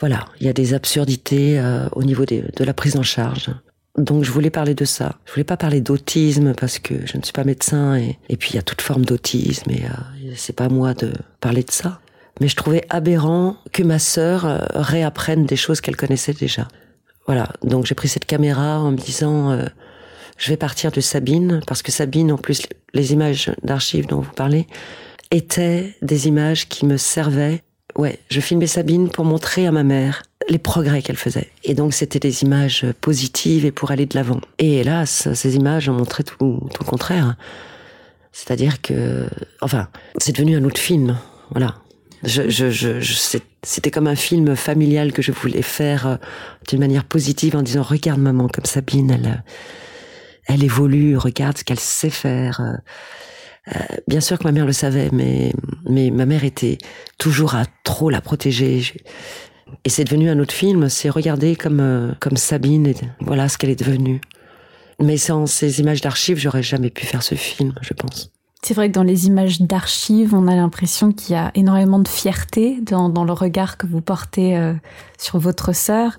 voilà, 0.00 0.24
il 0.40 0.46
y 0.46 0.48
a 0.48 0.52
des 0.52 0.74
absurdités 0.74 1.62
au 1.92 2.02
niveau 2.02 2.24
de 2.24 2.64
la 2.64 2.74
prise 2.74 2.96
en 2.96 3.04
charge. 3.04 3.50
Donc 3.96 4.24
je 4.24 4.30
voulais 4.30 4.50
parler 4.50 4.74
de 4.74 4.84
ça. 4.84 5.16
Je 5.24 5.32
voulais 5.32 5.44
pas 5.44 5.56
parler 5.56 5.80
d'autisme 5.80 6.54
parce 6.54 6.78
que 6.78 6.94
je 7.06 7.16
ne 7.16 7.22
suis 7.22 7.32
pas 7.32 7.44
médecin 7.44 7.96
et, 7.96 8.18
et 8.28 8.36
puis 8.36 8.50
il 8.52 8.56
y 8.56 8.58
a 8.58 8.62
toute 8.62 8.82
forme 8.82 9.04
d'autisme 9.04 9.70
et 9.70 9.84
euh, 9.84 10.32
c'est 10.36 10.54
pas 10.54 10.68
moi 10.68 10.92
de 10.94 11.12
parler 11.40 11.62
de 11.62 11.70
ça. 11.70 12.00
Mais 12.40 12.48
je 12.48 12.56
trouvais 12.56 12.84
aberrant 12.90 13.56
que 13.72 13.82
ma 13.82 13.98
sœur 13.98 14.44
euh, 14.44 14.58
réapprenne 14.74 15.46
des 15.46 15.56
choses 15.56 15.80
qu'elle 15.80 15.96
connaissait 15.96 16.34
déjà. 16.34 16.68
Voilà. 17.26 17.48
Donc 17.62 17.86
j'ai 17.86 17.94
pris 17.94 18.08
cette 18.08 18.26
caméra 18.26 18.80
en 18.80 18.92
me 18.92 18.98
disant 18.98 19.50
euh, 19.52 19.64
je 20.36 20.50
vais 20.50 20.58
partir 20.58 20.92
de 20.92 21.00
Sabine 21.00 21.60
parce 21.66 21.82
que 21.82 21.90
Sabine 21.90 22.32
en 22.32 22.38
plus 22.38 22.66
les 22.92 23.12
images 23.12 23.50
d'archives 23.62 24.06
dont 24.06 24.20
vous 24.20 24.32
parlez 24.32 24.66
étaient 25.30 25.96
des 26.02 26.28
images 26.28 26.68
qui 26.68 26.84
me 26.86 26.98
servaient. 26.98 27.62
Ouais, 27.96 28.18
je 28.28 28.40
filmais 28.40 28.66
Sabine 28.66 29.08
pour 29.08 29.24
montrer 29.24 29.66
à 29.66 29.72
ma 29.72 29.82
mère 29.82 30.22
les 30.48 30.58
progrès 30.58 31.02
qu'elle 31.02 31.16
faisait. 31.16 31.50
Et 31.64 31.74
donc 31.74 31.94
c'était 31.94 32.18
des 32.18 32.42
images 32.42 32.84
positives 33.00 33.64
et 33.64 33.72
pour 33.72 33.90
aller 33.90 34.06
de 34.06 34.14
l'avant. 34.16 34.40
Et 34.58 34.78
hélas, 34.78 35.32
ces 35.32 35.56
images 35.56 35.88
ont 35.88 35.94
montré 35.94 36.22
tout, 36.22 36.60
tout 36.72 36.82
le 36.82 36.88
contraire. 36.88 37.36
C'est-à-dire 38.32 38.82
que, 38.82 39.26
enfin, 39.62 39.88
c'est 40.18 40.32
devenu 40.32 40.56
un 40.56 40.64
autre 40.64 40.80
film. 40.80 41.16
Voilà. 41.50 41.76
Je, 42.22 42.50
je, 42.50 42.70
je, 42.70 43.00
c'était 43.62 43.90
comme 43.90 44.06
un 44.06 44.16
film 44.16 44.56
familial 44.56 45.12
que 45.12 45.22
je 45.22 45.32
voulais 45.32 45.62
faire 45.62 46.06
euh, 46.06 46.16
d'une 46.68 46.80
manière 46.80 47.04
positive 47.04 47.56
en 47.56 47.62
disant 47.62 47.82
regarde 47.82 48.20
maman 48.20 48.48
comme 48.48 48.64
Sabine, 48.64 49.10
elle, 49.10 49.44
elle 50.46 50.64
évolue, 50.64 51.16
regarde 51.16 51.58
ce 51.58 51.64
qu'elle 51.64 51.80
sait 51.80 52.10
faire. 52.10 52.60
Euh, 53.74 53.80
bien 54.06 54.20
sûr 54.20 54.38
que 54.38 54.44
ma 54.44 54.52
mère 54.52 54.66
le 54.66 54.72
savait, 54.72 55.08
mais 55.12 55.52
mais 55.88 56.10
ma 56.10 56.26
mère 56.26 56.44
était 56.44 56.78
toujours 57.18 57.54
à 57.54 57.64
trop 57.84 58.10
la 58.10 58.20
protéger. 58.20 58.82
Et 59.84 59.88
c'est 59.88 60.04
devenu 60.04 60.30
un 60.30 60.38
autre 60.38 60.54
film, 60.54 60.88
c'est 60.88 61.10
regarder 61.10 61.56
comme, 61.56 61.80
euh, 61.80 62.12
comme 62.20 62.36
Sabine, 62.36 62.86
et 62.86 62.94
voilà 63.20 63.48
ce 63.48 63.58
qu'elle 63.58 63.70
est 63.70 63.78
devenue. 63.78 64.20
Mais 65.02 65.16
sans 65.16 65.46
ces 65.46 65.80
images 65.80 66.00
d'archives, 66.00 66.38
j'aurais 66.38 66.62
jamais 66.62 66.90
pu 66.90 67.04
faire 67.04 67.22
ce 67.22 67.34
film, 67.34 67.74
je 67.82 67.92
pense. 67.92 68.30
C'est 68.62 68.74
vrai 68.74 68.88
que 68.88 68.94
dans 68.94 69.02
les 69.02 69.26
images 69.26 69.60
d'archives, 69.60 70.34
on 70.34 70.46
a 70.46 70.54
l'impression 70.54 71.12
qu'il 71.12 71.34
y 71.34 71.38
a 71.38 71.50
énormément 71.54 71.98
de 71.98 72.08
fierté 72.08 72.80
dans, 72.80 73.08
dans 73.08 73.24
le 73.24 73.32
regard 73.32 73.76
que 73.76 73.86
vous 73.86 74.00
portez 74.00 74.56
euh, 74.56 74.72
sur 75.18 75.38
votre 75.38 75.74
sœur 75.74 76.16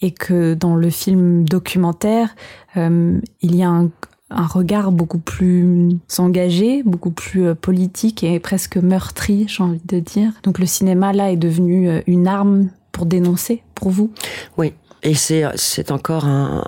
et 0.00 0.10
que 0.12 0.54
dans 0.54 0.74
le 0.74 0.90
film 0.90 1.44
documentaire, 1.48 2.34
il 2.74 3.22
y 3.40 3.62
a 3.62 3.70
un, 3.70 3.90
un, 4.30 4.46
regard 4.46 4.92
beaucoup 4.92 5.18
plus 5.18 5.98
engagé, 6.18 6.82
beaucoup 6.82 7.10
plus 7.10 7.54
politique 7.54 8.24
et 8.24 8.40
presque 8.40 8.76
meurtri, 8.76 9.46
j'ai 9.48 9.62
envie 9.62 9.80
de 9.84 10.00
dire. 10.00 10.32
Donc 10.42 10.58
le 10.58 10.66
cinéma 10.66 11.12
là 11.12 11.30
est 11.30 11.36
devenu 11.36 12.02
une 12.06 12.26
arme 12.26 12.70
pour 12.96 13.06
dénoncer 13.06 13.62
pour 13.74 13.90
vous? 13.90 14.10
Oui. 14.56 14.72
Et 15.02 15.14
c'est, 15.14 15.44
c'est 15.54 15.92
encore 15.92 16.24
un, 16.24 16.64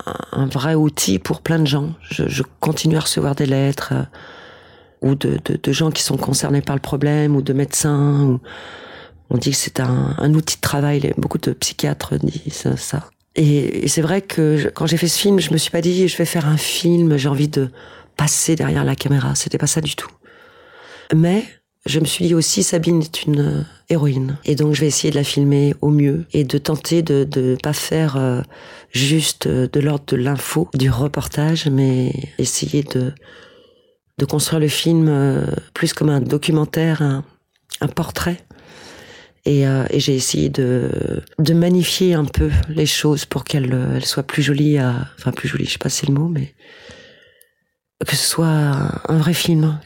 vrai 0.52 0.74
outil 0.74 1.18
pour 1.18 1.40
plein 1.40 1.58
de 1.58 1.66
gens. 1.66 1.94
Je, 2.02 2.42
continue 2.60 2.96
à 2.96 3.00
recevoir 3.00 3.34
des 3.34 3.46
lettres 3.46 3.92
euh, 3.92 4.04
ou 5.00 5.14
de, 5.14 5.72
gens 5.72 5.90
qui 5.90 6.02
sont 6.02 6.18
concernés 6.18 6.60
par 6.60 6.76
le 6.76 6.80
problème 6.80 7.34
ou 7.34 7.42
de 7.42 7.52
médecins. 7.52 8.38
On 9.30 9.38
dit 9.38 9.50
que 9.50 9.56
c'est 9.56 9.80
un 9.80 10.34
outil 10.34 10.56
de 10.56 10.60
travail. 10.60 11.14
Beaucoup 11.16 11.38
de 11.38 11.52
psychiatres 11.52 12.16
disent 12.18 12.74
ça. 12.76 13.08
Et, 13.34 13.88
c'est 13.88 14.02
vrai 14.02 14.22
que 14.22 14.70
quand 14.74 14.86
j'ai 14.86 14.96
fait 14.96 15.08
ce 15.08 15.18
film, 15.18 15.40
je 15.40 15.52
me 15.52 15.58
suis 15.58 15.70
pas 15.70 15.80
dit 15.80 16.08
je 16.08 16.16
vais 16.16 16.24
faire 16.24 16.46
un 16.46 16.56
film, 16.56 17.16
j'ai 17.16 17.28
envie 17.28 17.48
de 17.48 17.68
passer 18.16 18.56
derrière 18.56 18.84
la 18.84 18.96
caméra. 18.96 19.34
C'était 19.34 19.58
pas 19.58 19.66
ça 19.66 19.80
du 19.80 19.94
tout. 19.94 20.10
Mais 21.14 21.44
je 21.86 22.00
me 22.00 22.04
suis 22.04 22.26
dit 22.26 22.34
aussi 22.34 22.62
Sabine 22.62 23.00
est 23.00 23.22
une 23.24 23.40
euh, 23.40 23.62
héroïne 23.88 24.36
et 24.44 24.56
donc 24.56 24.74
je 24.74 24.80
vais 24.80 24.88
essayer 24.88 25.10
de 25.10 25.16
la 25.16 25.24
filmer 25.24 25.74
au 25.80 25.88
mieux 25.88 26.26
et 26.32 26.44
de 26.44 26.58
tenter 26.58 27.02
de 27.02 27.26
ne 27.34 27.56
pas 27.56 27.72
faire 27.72 28.16
euh, 28.16 28.42
juste 28.90 29.46
euh, 29.46 29.68
de 29.72 29.80
l'ordre 29.80 30.04
de 30.08 30.16
l'info, 30.16 30.68
du 30.74 30.90
reportage, 30.90 31.66
mais 31.66 32.12
essayer 32.38 32.82
de 32.82 33.12
de 34.18 34.24
construire 34.24 34.58
le 34.58 34.66
film 34.66 35.46
plus 35.74 35.92
comme 35.92 36.08
un 36.08 36.20
documentaire, 36.20 37.02
un, 37.02 37.24
un 37.80 37.86
portrait. 37.86 38.38
Et, 39.50 39.62
et 39.62 39.98
j'ai 39.98 40.14
essayé 40.14 40.50
de, 40.50 41.22
magnifier 41.54 42.12
un 42.12 42.26
peu 42.26 42.50
les 42.68 42.84
choses 42.84 43.24
pour 43.24 43.44
qu'elles 43.44 44.04
soient 44.04 44.22
plus 44.22 44.42
jolies, 44.42 44.76
à, 44.76 45.06
enfin 45.18 45.32
plus 45.32 45.48
jolies, 45.48 45.64
je 45.64 45.72
sais 45.72 45.78
pas 45.78 45.88
si 45.88 46.00
c'est 46.00 46.08
le 46.08 46.12
mot, 46.12 46.28
mais 46.28 46.54
que 48.06 48.14
ce 48.14 48.28
soit 48.28 48.46
un 49.08 49.16
vrai 49.16 49.32
film, 49.32 49.78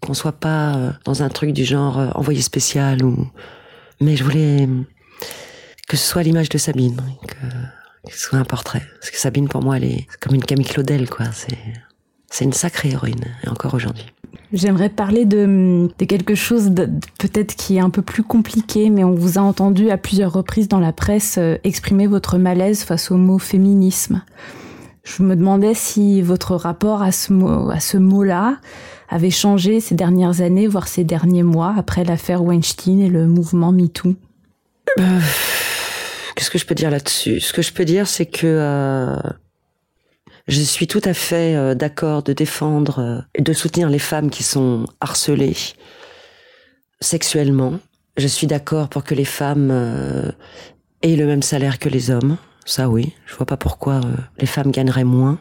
qu'on 0.00 0.14
soit 0.14 0.32
pas 0.32 0.76
euh, 0.76 0.92
dans 1.04 1.22
un 1.22 1.28
truc 1.28 1.52
du 1.52 1.64
genre 1.64 1.98
euh, 1.98 2.10
envoyé 2.14 2.40
spécial 2.40 3.04
ou. 3.04 3.28
Mais 4.00 4.16
je 4.16 4.22
voulais 4.22 4.68
que 5.88 5.96
ce 5.96 6.06
soit 6.08 6.22
l'image 6.22 6.48
de 6.48 6.58
Sabine, 6.58 7.00
que, 7.26 8.12
ce 8.12 8.18
soit 8.18 8.38
un 8.38 8.44
portrait. 8.44 8.82
Parce 9.00 9.10
que 9.10 9.18
Sabine, 9.18 9.48
pour 9.48 9.62
moi, 9.62 9.76
elle 9.76 9.84
est 9.84 10.06
comme 10.20 10.34
une 10.34 10.44
Camille 10.44 10.66
Claudel, 10.66 11.08
quoi. 11.08 11.26
C'est 11.32 11.58
c'est 12.30 12.44
une 12.44 12.52
sacrée 12.52 12.90
héroïne, 12.90 13.24
et 13.44 13.48
encore 13.48 13.74
aujourd'hui. 13.74 14.06
J'aimerais 14.52 14.88
parler 14.88 15.26
de, 15.26 15.88
de, 15.98 16.04
quelque 16.04 16.34
chose 16.34 16.72
peut-être 17.18 17.54
qui 17.54 17.76
est 17.76 17.80
un 17.80 17.90
peu 17.90 18.02
plus 18.02 18.22
compliqué, 18.22 18.88
mais 18.88 19.04
on 19.04 19.14
vous 19.14 19.38
a 19.38 19.42
entendu 19.42 19.90
à 19.90 19.98
plusieurs 19.98 20.32
reprises 20.32 20.68
dans 20.68 20.80
la 20.80 20.92
presse 20.92 21.36
euh, 21.38 21.56
exprimer 21.64 22.06
votre 22.06 22.38
malaise 22.38 22.82
face 22.82 23.10
au 23.10 23.16
mot 23.16 23.38
féminisme. 23.38 24.22
Je 25.04 25.22
me 25.22 25.36
demandais 25.36 25.74
si 25.74 26.22
votre 26.22 26.54
rapport 26.54 27.02
à 27.02 27.12
ce 27.12 27.32
mot, 27.32 27.70
à 27.70 27.80
ce 27.80 27.96
mot-là 27.96 28.58
avait 29.08 29.30
changé 29.30 29.80
ces 29.80 29.94
dernières 29.94 30.40
années, 30.40 30.66
voire 30.66 30.88
ces 30.88 31.04
derniers 31.04 31.42
mois, 31.42 31.74
après 31.76 32.04
l'affaire 32.04 32.42
Weinstein 32.42 33.00
et 33.00 33.08
le 33.08 33.26
mouvement 33.26 33.72
MeToo. 33.72 34.14
Euh, 34.98 35.20
Qu'est-ce 36.34 36.50
que 36.50 36.58
je 36.58 36.66
peux 36.66 36.74
dire 36.74 36.90
là-dessus? 36.90 37.40
Ce 37.40 37.52
que 37.52 37.62
je 37.62 37.72
peux 37.72 37.84
dire, 37.84 38.06
c'est 38.06 38.26
que 38.26 38.46
euh, 38.46 39.16
je 40.48 40.60
suis 40.60 40.86
tout 40.86 41.02
à 41.04 41.14
fait 41.14 41.54
euh, 41.54 41.74
d'accord 41.74 42.22
de 42.22 42.32
défendre 42.32 42.98
euh, 42.98 43.20
et 43.34 43.42
de 43.42 43.52
soutenir 43.52 43.88
les 43.90 43.98
femmes 43.98 44.30
qui 44.30 44.42
sont 44.42 44.86
harcelées 45.00 45.56
sexuellement. 47.00 47.78
Je 48.16 48.26
suis 48.26 48.46
d'accord 48.46 48.88
pour 48.88 49.04
que 49.04 49.14
les 49.14 49.24
femmes 49.24 49.70
euh, 49.70 50.32
aient 51.02 51.16
le 51.16 51.26
même 51.26 51.42
salaire 51.42 51.78
que 51.78 51.88
les 51.88 52.10
hommes. 52.10 52.36
Ça 52.64 52.88
oui, 52.88 53.14
je 53.26 53.34
vois 53.36 53.46
pas 53.46 53.56
pourquoi 53.56 53.96
euh, 53.96 54.16
les 54.38 54.46
femmes 54.46 54.72
gagneraient 54.72 55.04
moins. 55.04 55.38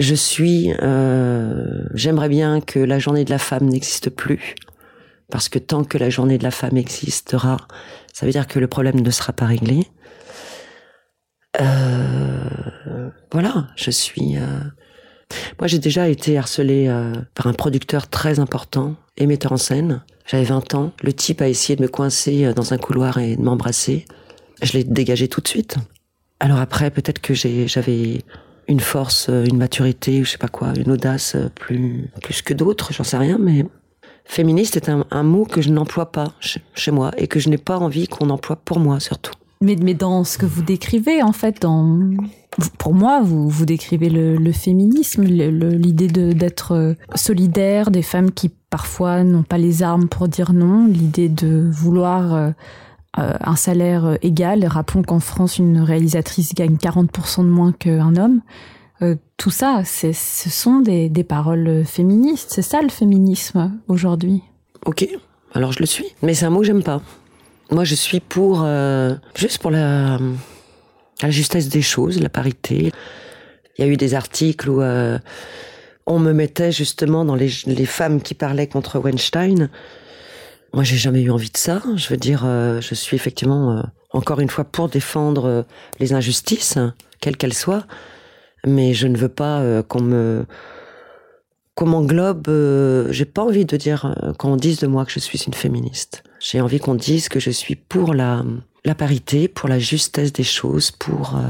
Je 0.00 0.14
suis, 0.14 0.72
euh, 0.82 1.84
j'aimerais 1.94 2.28
bien 2.28 2.60
que 2.60 2.78
la 2.78 2.98
journée 2.98 3.24
de 3.24 3.30
la 3.30 3.38
femme 3.38 3.66
n'existe 3.66 4.10
plus, 4.10 4.54
parce 5.30 5.48
que 5.48 5.58
tant 5.58 5.84
que 5.84 5.98
la 5.98 6.10
journée 6.10 6.36
de 6.36 6.42
la 6.42 6.50
femme 6.50 6.76
existera, 6.76 7.56
ça 8.12 8.26
veut 8.26 8.32
dire 8.32 8.48
que 8.48 8.58
le 8.58 8.66
problème 8.66 9.00
ne 9.00 9.10
sera 9.10 9.32
pas 9.32 9.46
réglé. 9.46 9.86
Euh, 11.60 13.10
voilà, 13.32 13.68
je 13.76 13.90
suis. 13.90 14.36
Euh... 14.36 14.60
Moi, 15.58 15.66
j'ai 15.66 15.78
déjà 15.78 16.08
été 16.08 16.36
harcelée 16.38 16.86
euh, 16.88 17.12
par 17.34 17.46
un 17.46 17.52
producteur 17.52 18.08
très 18.08 18.38
important 18.38 18.96
et 19.16 19.26
metteur 19.26 19.52
en 19.52 19.56
scène. 19.56 20.02
J'avais 20.26 20.44
20 20.44 20.74
ans. 20.74 20.92
Le 21.02 21.12
type 21.12 21.40
a 21.42 21.48
essayé 21.48 21.76
de 21.76 21.82
me 21.82 21.88
coincer 21.88 22.44
euh, 22.44 22.52
dans 22.52 22.72
un 22.72 22.78
couloir 22.78 23.18
et 23.18 23.36
de 23.36 23.42
m'embrasser. 23.42 24.04
Je 24.62 24.72
l'ai 24.72 24.84
dégagé 24.84 25.28
tout 25.28 25.40
de 25.40 25.48
suite. 25.48 25.76
Alors 26.40 26.58
après, 26.58 26.90
peut-être 26.90 27.20
que 27.20 27.34
j'avais 27.34 28.22
une 28.68 28.80
force, 28.80 29.28
une 29.28 29.56
maturité, 29.56 30.24
je 30.24 30.30
sais 30.30 30.38
pas 30.38 30.48
quoi, 30.48 30.72
une 30.76 30.90
audace 30.90 31.36
plus, 31.54 32.10
plus 32.22 32.42
que 32.42 32.54
d'autres, 32.54 32.92
j'en 32.92 33.04
sais 33.04 33.16
rien, 33.16 33.38
mais 33.38 33.64
féministe 34.24 34.76
est 34.76 34.88
un, 34.88 35.22
mot 35.22 35.44
que 35.44 35.62
je 35.62 35.70
n'emploie 35.70 36.12
pas 36.12 36.32
chez, 36.40 36.90
moi 36.90 37.12
et 37.16 37.28
que 37.28 37.38
je 37.38 37.48
n'ai 37.48 37.58
pas 37.58 37.78
envie 37.78 38.08
qu'on 38.08 38.30
emploie 38.30 38.56
pour 38.56 38.78
moi 38.80 39.00
surtout. 39.00 39.32
Mais, 39.60 39.76
mais 39.80 39.94
dans 39.94 40.24
ce 40.24 40.38
que 40.38 40.46
vous 40.46 40.62
décrivez, 40.62 41.22
en 41.22 41.32
fait, 41.32 41.66
pour 42.78 42.94
moi, 42.94 43.22
vous, 43.22 43.48
vous 43.48 43.64
décrivez 43.64 44.10
le, 44.10 44.52
féminisme, 44.52 45.22
l'idée 45.22 46.08
d'être 46.08 46.72
euh, 46.72 46.94
solidaire 47.14 47.90
des 47.90 48.02
femmes 48.02 48.30
qui 48.30 48.50
parfois 48.70 49.24
n'ont 49.24 49.42
pas 49.42 49.58
les 49.58 49.82
armes 49.82 50.08
pour 50.08 50.28
dire 50.28 50.52
non, 50.52 50.86
l'idée 50.86 51.28
de 51.28 51.68
vouloir 51.70 52.52
euh, 53.18 53.32
un 53.40 53.56
salaire 53.56 54.04
euh, 54.04 54.16
égal. 54.22 54.66
Rappelons 54.66 55.02
qu'en 55.02 55.20
France, 55.20 55.58
une 55.58 55.80
réalisatrice 55.80 56.52
gagne 56.54 56.74
40% 56.74 57.42
de 57.42 57.48
moins 57.48 57.72
qu'un 57.72 58.16
homme. 58.16 58.40
Euh, 59.02 59.14
tout 59.36 59.50
ça, 59.50 59.82
ce 59.84 60.12
sont 60.12 60.80
des, 60.80 61.08
des 61.08 61.24
paroles 61.24 61.84
féministes. 61.84 62.50
C'est 62.52 62.62
ça 62.62 62.82
le 62.82 62.88
féminisme 62.88 63.72
aujourd'hui. 63.86 64.42
Ok, 64.86 65.06
alors 65.52 65.72
je 65.72 65.80
le 65.80 65.86
suis. 65.86 66.06
Mais 66.22 66.34
c'est 66.34 66.46
un 66.46 66.50
mot 66.50 66.60
que 66.60 66.66
j'aime 66.66 66.82
pas. 66.82 67.02
Moi, 67.70 67.84
je 67.84 67.94
suis 67.94 68.20
pour 68.20 68.62
euh, 68.62 69.14
juste 69.34 69.58
pour 69.58 69.70
la, 69.70 70.18
la 71.22 71.30
justesse 71.30 71.68
des 71.68 71.82
choses, 71.82 72.20
la 72.20 72.28
parité. 72.28 72.92
Il 73.76 73.84
y 73.84 73.88
a 73.88 73.90
eu 73.90 73.96
des 73.96 74.14
articles 74.14 74.68
où 74.68 74.82
euh, 74.82 75.18
on 76.06 76.18
me 76.18 76.32
mettait 76.32 76.72
justement 76.72 77.24
dans 77.24 77.34
les, 77.34 77.50
les 77.66 77.86
femmes 77.86 78.20
qui 78.20 78.34
parlaient 78.34 78.66
contre 78.68 78.98
Weinstein. 78.98 79.70
Moi, 80.72 80.84
j'ai 80.84 80.96
jamais 80.96 81.22
eu 81.22 81.30
envie 81.30 81.50
de 81.50 81.56
ça. 81.56 81.82
Je 81.96 82.08
veux 82.08 82.16
dire, 82.16 82.42
euh, 82.44 82.80
je 82.80 82.94
suis 82.94 83.16
effectivement, 83.16 83.78
euh, 83.78 83.82
encore 84.10 84.40
une 84.40 84.50
fois, 84.50 84.64
pour 84.64 84.88
défendre 84.88 85.44
euh, 85.46 85.62
les 86.00 86.12
injustices, 86.12 86.78
quelles 87.20 87.36
qu'elles 87.36 87.54
soient. 87.54 87.86
Mais 88.66 88.92
je 88.92 89.06
ne 89.06 89.16
veux 89.16 89.28
pas 89.28 89.60
euh, 89.60 89.82
qu'on 89.82 90.02
me 90.02 90.46
qu'on 91.74 91.86
m'englobe. 91.86 92.48
J'ai 93.10 93.24
pas 93.24 93.42
envie 93.42 93.64
de 93.64 93.76
dire 93.76 94.14
qu'on 94.38 94.56
dise 94.56 94.78
de 94.78 94.86
moi 94.86 95.04
que 95.04 95.10
je 95.10 95.18
suis 95.18 95.38
une 95.40 95.54
féministe. 95.54 96.22
J'ai 96.44 96.60
envie 96.60 96.78
qu'on 96.78 96.94
dise 96.94 97.28
que 97.28 97.40
je 97.40 97.50
suis 97.50 97.74
pour 97.74 98.14
la 98.14 98.44
la 98.84 98.94
parité, 98.94 99.48
pour 99.48 99.68
la 99.68 99.78
justesse 99.78 100.32
des 100.32 100.44
choses, 100.44 100.90
pour 100.90 101.40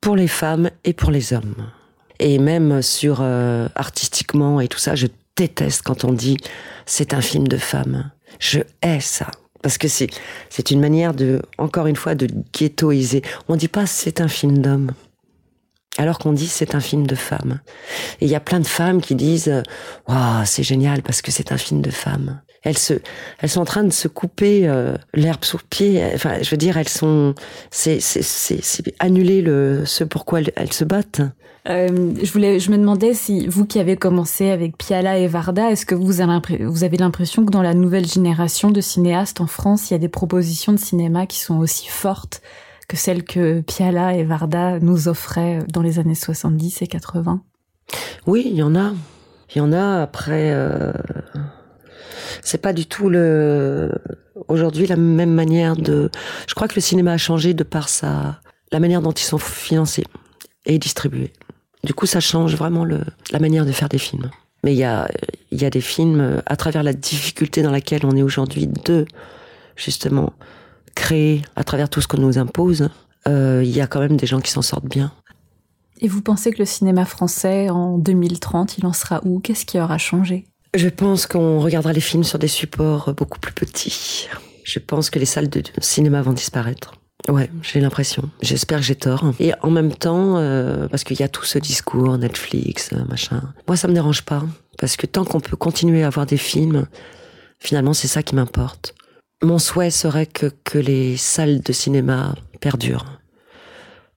pour 0.00 0.16
les 0.16 0.28
femmes 0.28 0.70
et 0.84 0.94
pour 0.94 1.10
les 1.10 1.34
hommes. 1.34 1.70
Et 2.18 2.38
même 2.38 2.80
sur 2.80 3.20
artistiquement 3.20 4.60
et 4.60 4.68
tout 4.68 4.78
ça, 4.78 4.94
je 4.94 5.08
déteste 5.36 5.82
quand 5.82 6.04
on 6.04 6.12
dit 6.12 6.38
c'est 6.86 7.12
un 7.12 7.20
film 7.20 7.46
de 7.48 7.58
femmes 7.58 8.10
je 8.38 8.60
hais 8.82 9.00
ça. 9.00 9.30
Parce 9.62 9.76
que 9.76 9.88
c'est, 9.88 10.08
une 10.70 10.80
manière 10.80 11.12
de, 11.12 11.42
encore 11.58 11.86
une 11.86 11.96
fois, 11.96 12.14
de 12.14 12.26
ghettoiser. 12.52 13.22
On 13.48 13.56
dit 13.56 13.68
pas 13.68 13.86
c'est 13.86 14.20
un 14.20 14.28
film 14.28 14.58
d'homme. 14.58 14.92
Alors 15.98 16.18
qu'on 16.18 16.32
dit 16.32 16.46
c'est 16.46 16.74
un 16.74 16.80
film 16.80 17.06
de 17.06 17.14
femme. 17.14 17.60
Et 18.20 18.24
il 18.24 18.30
y 18.30 18.34
a 18.34 18.40
plein 18.40 18.60
de 18.60 18.66
femmes 18.66 19.02
qui 19.02 19.14
disent, 19.14 19.62
waouh, 20.08 20.44
c'est 20.46 20.62
génial 20.62 21.02
parce 21.02 21.20
que 21.20 21.30
c'est 21.30 21.52
un 21.52 21.58
film 21.58 21.82
de 21.82 21.90
femme. 21.90 22.40
Elles 22.62 22.78
se, 22.78 22.94
elles 23.38 23.48
sont 23.48 23.60
en 23.60 23.64
train 23.64 23.84
de 23.84 23.92
se 23.92 24.06
couper 24.06 24.68
euh, 24.68 24.94
l'herbe 25.14 25.44
sous 25.44 25.56
le 25.56 25.62
pied. 25.68 26.02
Enfin, 26.14 26.42
je 26.42 26.50
veux 26.50 26.58
dire, 26.58 26.76
elles 26.76 26.88
sont, 26.88 27.34
c'est, 27.70 28.00
c'est, 28.00 28.22
c'est, 28.22 28.62
c'est 28.62 28.94
annuler 28.98 29.40
le, 29.40 29.84
ce 29.86 30.04
pourquoi 30.04 30.40
elles, 30.40 30.52
elles 30.56 30.72
se 30.72 30.84
battent. 30.84 31.22
Euh, 31.68 32.14
je 32.22 32.32
voulais, 32.32 32.58
je 32.58 32.70
me 32.70 32.78
demandais 32.78 33.12
si 33.12 33.46
vous 33.46 33.66
qui 33.66 33.78
avez 33.78 33.96
commencé 33.96 34.50
avec 34.50 34.78
Piala 34.78 35.18
et 35.18 35.26
Varda, 35.26 35.70
est-ce 35.70 35.84
que 35.84 35.94
vous 35.94 36.20
avez, 36.20 36.64
vous 36.64 36.84
avez 36.84 36.96
l'impression 36.96 37.44
que 37.44 37.50
dans 37.50 37.62
la 37.62 37.74
nouvelle 37.74 38.06
génération 38.06 38.70
de 38.70 38.80
cinéastes 38.80 39.40
en 39.40 39.46
France, 39.46 39.90
il 39.90 39.94
y 39.94 39.96
a 39.96 39.98
des 39.98 40.08
propositions 40.08 40.72
de 40.72 40.78
cinéma 40.78 41.26
qui 41.26 41.38
sont 41.38 41.58
aussi 41.58 41.88
fortes 41.88 42.40
que 42.88 42.96
celles 42.96 43.24
que 43.24 43.60
Piala 43.60 44.16
et 44.16 44.24
Varda 44.24 44.80
nous 44.80 45.06
offraient 45.06 45.60
dans 45.68 45.82
les 45.82 45.98
années 45.98 46.14
70 46.14 46.82
et 46.82 46.86
80 46.88 47.40
Oui, 48.26 48.42
il 48.46 48.56
y 48.56 48.62
en 48.62 48.74
a. 48.74 48.92
Il 49.54 49.58
y 49.58 49.60
en 49.60 49.72
a. 49.72 50.02
Après, 50.02 50.50
euh... 50.52 50.92
c'est 52.42 52.60
pas 52.60 52.72
du 52.72 52.86
tout 52.86 53.08
le 53.08 53.90
aujourd'hui 54.48 54.86
la 54.86 54.96
même 54.96 55.32
manière 55.32 55.76
de. 55.76 56.10
Je 56.48 56.54
crois 56.54 56.68
que 56.68 56.74
le 56.74 56.80
cinéma 56.80 57.12
a 57.12 57.18
changé 57.18 57.54
de 57.54 57.64
par 57.64 57.88
sa 57.88 58.40
la 58.72 58.80
manière 58.80 59.02
dont 59.02 59.12
ils 59.12 59.24
sont 59.24 59.38
financés 59.38 60.04
et 60.66 60.78
distribués. 60.78 61.32
Du 61.84 61.94
coup, 61.94 62.06
ça 62.06 62.20
change 62.20 62.54
vraiment 62.54 62.84
le, 62.84 63.00
la 63.32 63.38
manière 63.38 63.64
de 63.64 63.72
faire 63.72 63.88
des 63.88 63.98
films. 63.98 64.30
Mais 64.62 64.74
il 64.74 64.78
y 64.78 64.84
a, 64.84 65.08
y 65.50 65.64
a 65.64 65.70
des 65.70 65.80
films, 65.80 66.42
à 66.46 66.56
travers 66.56 66.82
la 66.82 66.92
difficulté 66.92 67.62
dans 67.62 67.70
laquelle 67.70 68.04
on 68.04 68.14
est 68.16 68.22
aujourd'hui 68.22 68.66
de, 68.66 69.06
justement, 69.76 70.34
créer 70.94 71.42
à 71.56 71.64
travers 71.64 71.88
tout 71.88 72.00
ce 72.00 72.08
qu'on 72.08 72.20
nous 72.20 72.38
impose, 72.38 72.90
euh, 73.26 73.62
il 73.64 73.70
y 73.70 73.80
a 73.80 73.86
quand 73.86 74.00
même 74.00 74.16
des 74.16 74.26
gens 74.26 74.40
qui 74.40 74.50
s'en 74.50 74.62
sortent 74.62 74.88
bien. 74.88 75.12
Et 76.00 76.08
vous 76.08 76.22
pensez 76.22 76.50
que 76.50 76.58
le 76.58 76.64
cinéma 76.64 77.04
français, 77.04 77.70
en 77.70 77.98
2030, 77.98 78.78
il 78.78 78.86
en 78.86 78.92
sera 78.92 79.20
où? 79.24 79.40
Qu'est-ce 79.40 79.66
qui 79.66 79.78
aura 79.78 79.98
changé? 79.98 80.46
Je 80.74 80.88
pense 80.88 81.26
qu'on 81.26 81.58
regardera 81.58 81.92
les 81.92 82.00
films 82.00 82.24
sur 82.24 82.38
des 82.38 82.48
supports 82.48 83.12
beaucoup 83.14 83.40
plus 83.40 83.52
petits. 83.52 84.28
Je 84.64 84.78
pense 84.78 85.10
que 85.10 85.18
les 85.18 85.26
salles 85.26 85.48
de 85.48 85.62
cinéma 85.80 86.22
vont 86.22 86.32
disparaître. 86.32 86.94
Ouais, 87.28 87.50
j'ai 87.62 87.80
l'impression. 87.80 88.30
J'espère 88.40 88.78
que 88.78 88.84
j'ai 88.84 88.94
tort. 88.94 89.32
Et 89.40 89.52
en 89.62 89.70
même 89.70 89.92
temps, 89.92 90.38
euh, 90.38 90.88
parce 90.88 91.04
qu'il 91.04 91.18
y 91.18 91.22
a 91.22 91.28
tout 91.28 91.44
ce 91.44 91.58
discours, 91.58 92.16
Netflix, 92.18 92.90
euh, 92.92 93.04
machin. 93.08 93.42
Moi, 93.66 93.76
ça 93.76 93.88
me 93.88 93.94
dérange 93.94 94.22
pas. 94.22 94.42
Parce 94.78 94.96
que 94.96 95.06
tant 95.06 95.24
qu'on 95.24 95.40
peut 95.40 95.56
continuer 95.56 96.02
à 96.02 96.06
avoir 96.06 96.24
des 96.24 96.38
films, 96.38 96.86
finalement, 97.58 97.92
c'est 97.92 98.08
ça 98.08 98.22
qui 98.22 98.34
m'importe. 98.34 98.94
Mon 99.42 99.58
souhait 99.58 99.90
serait 99.90 100.26
que, 100.26 100.46
que 100.64 100.78
les 100.78 101.16
salles 101.16 101.60
de 101.60 101.72
cinéma 101.72 102.34
perdurent. 102.60 103.19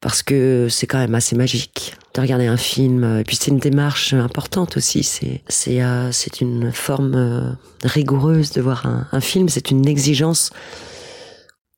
Parce 0.04 0.22
que 0.22 0.68
c'est 0.70 0.86
quand 0.86 0.98
même 1.00 1.16
assez 1.16 1.34
magique 1.34 1.96
de 2.14 2.20
regarder 2.20 2.46
un 2.46 2.58
film. 2.58 3.20
Et 3.22 3.24
puis 3.24 3.38
c'est 3.38 3.52
une 3.52 3.58
démarche 3.58 4.14
importante 4.14 4.76
aussi. 4.76 5.02
C'est 5.02 5.42
c'est 5.48 5.82
euh, 5.82 6.12
c'est 6.12 6.42
une 6.42 6.74
forme 6.74 7.16
euh, 7.16 7.50
rigoureuse 7.86 8.52
de 8.52 8.62
voir 8.62 8.86
un, 8.86 9.22
film. 9.22 9.48
C'est 9.48 9.72
une 9.72 9.88
exigence 9.88 10.52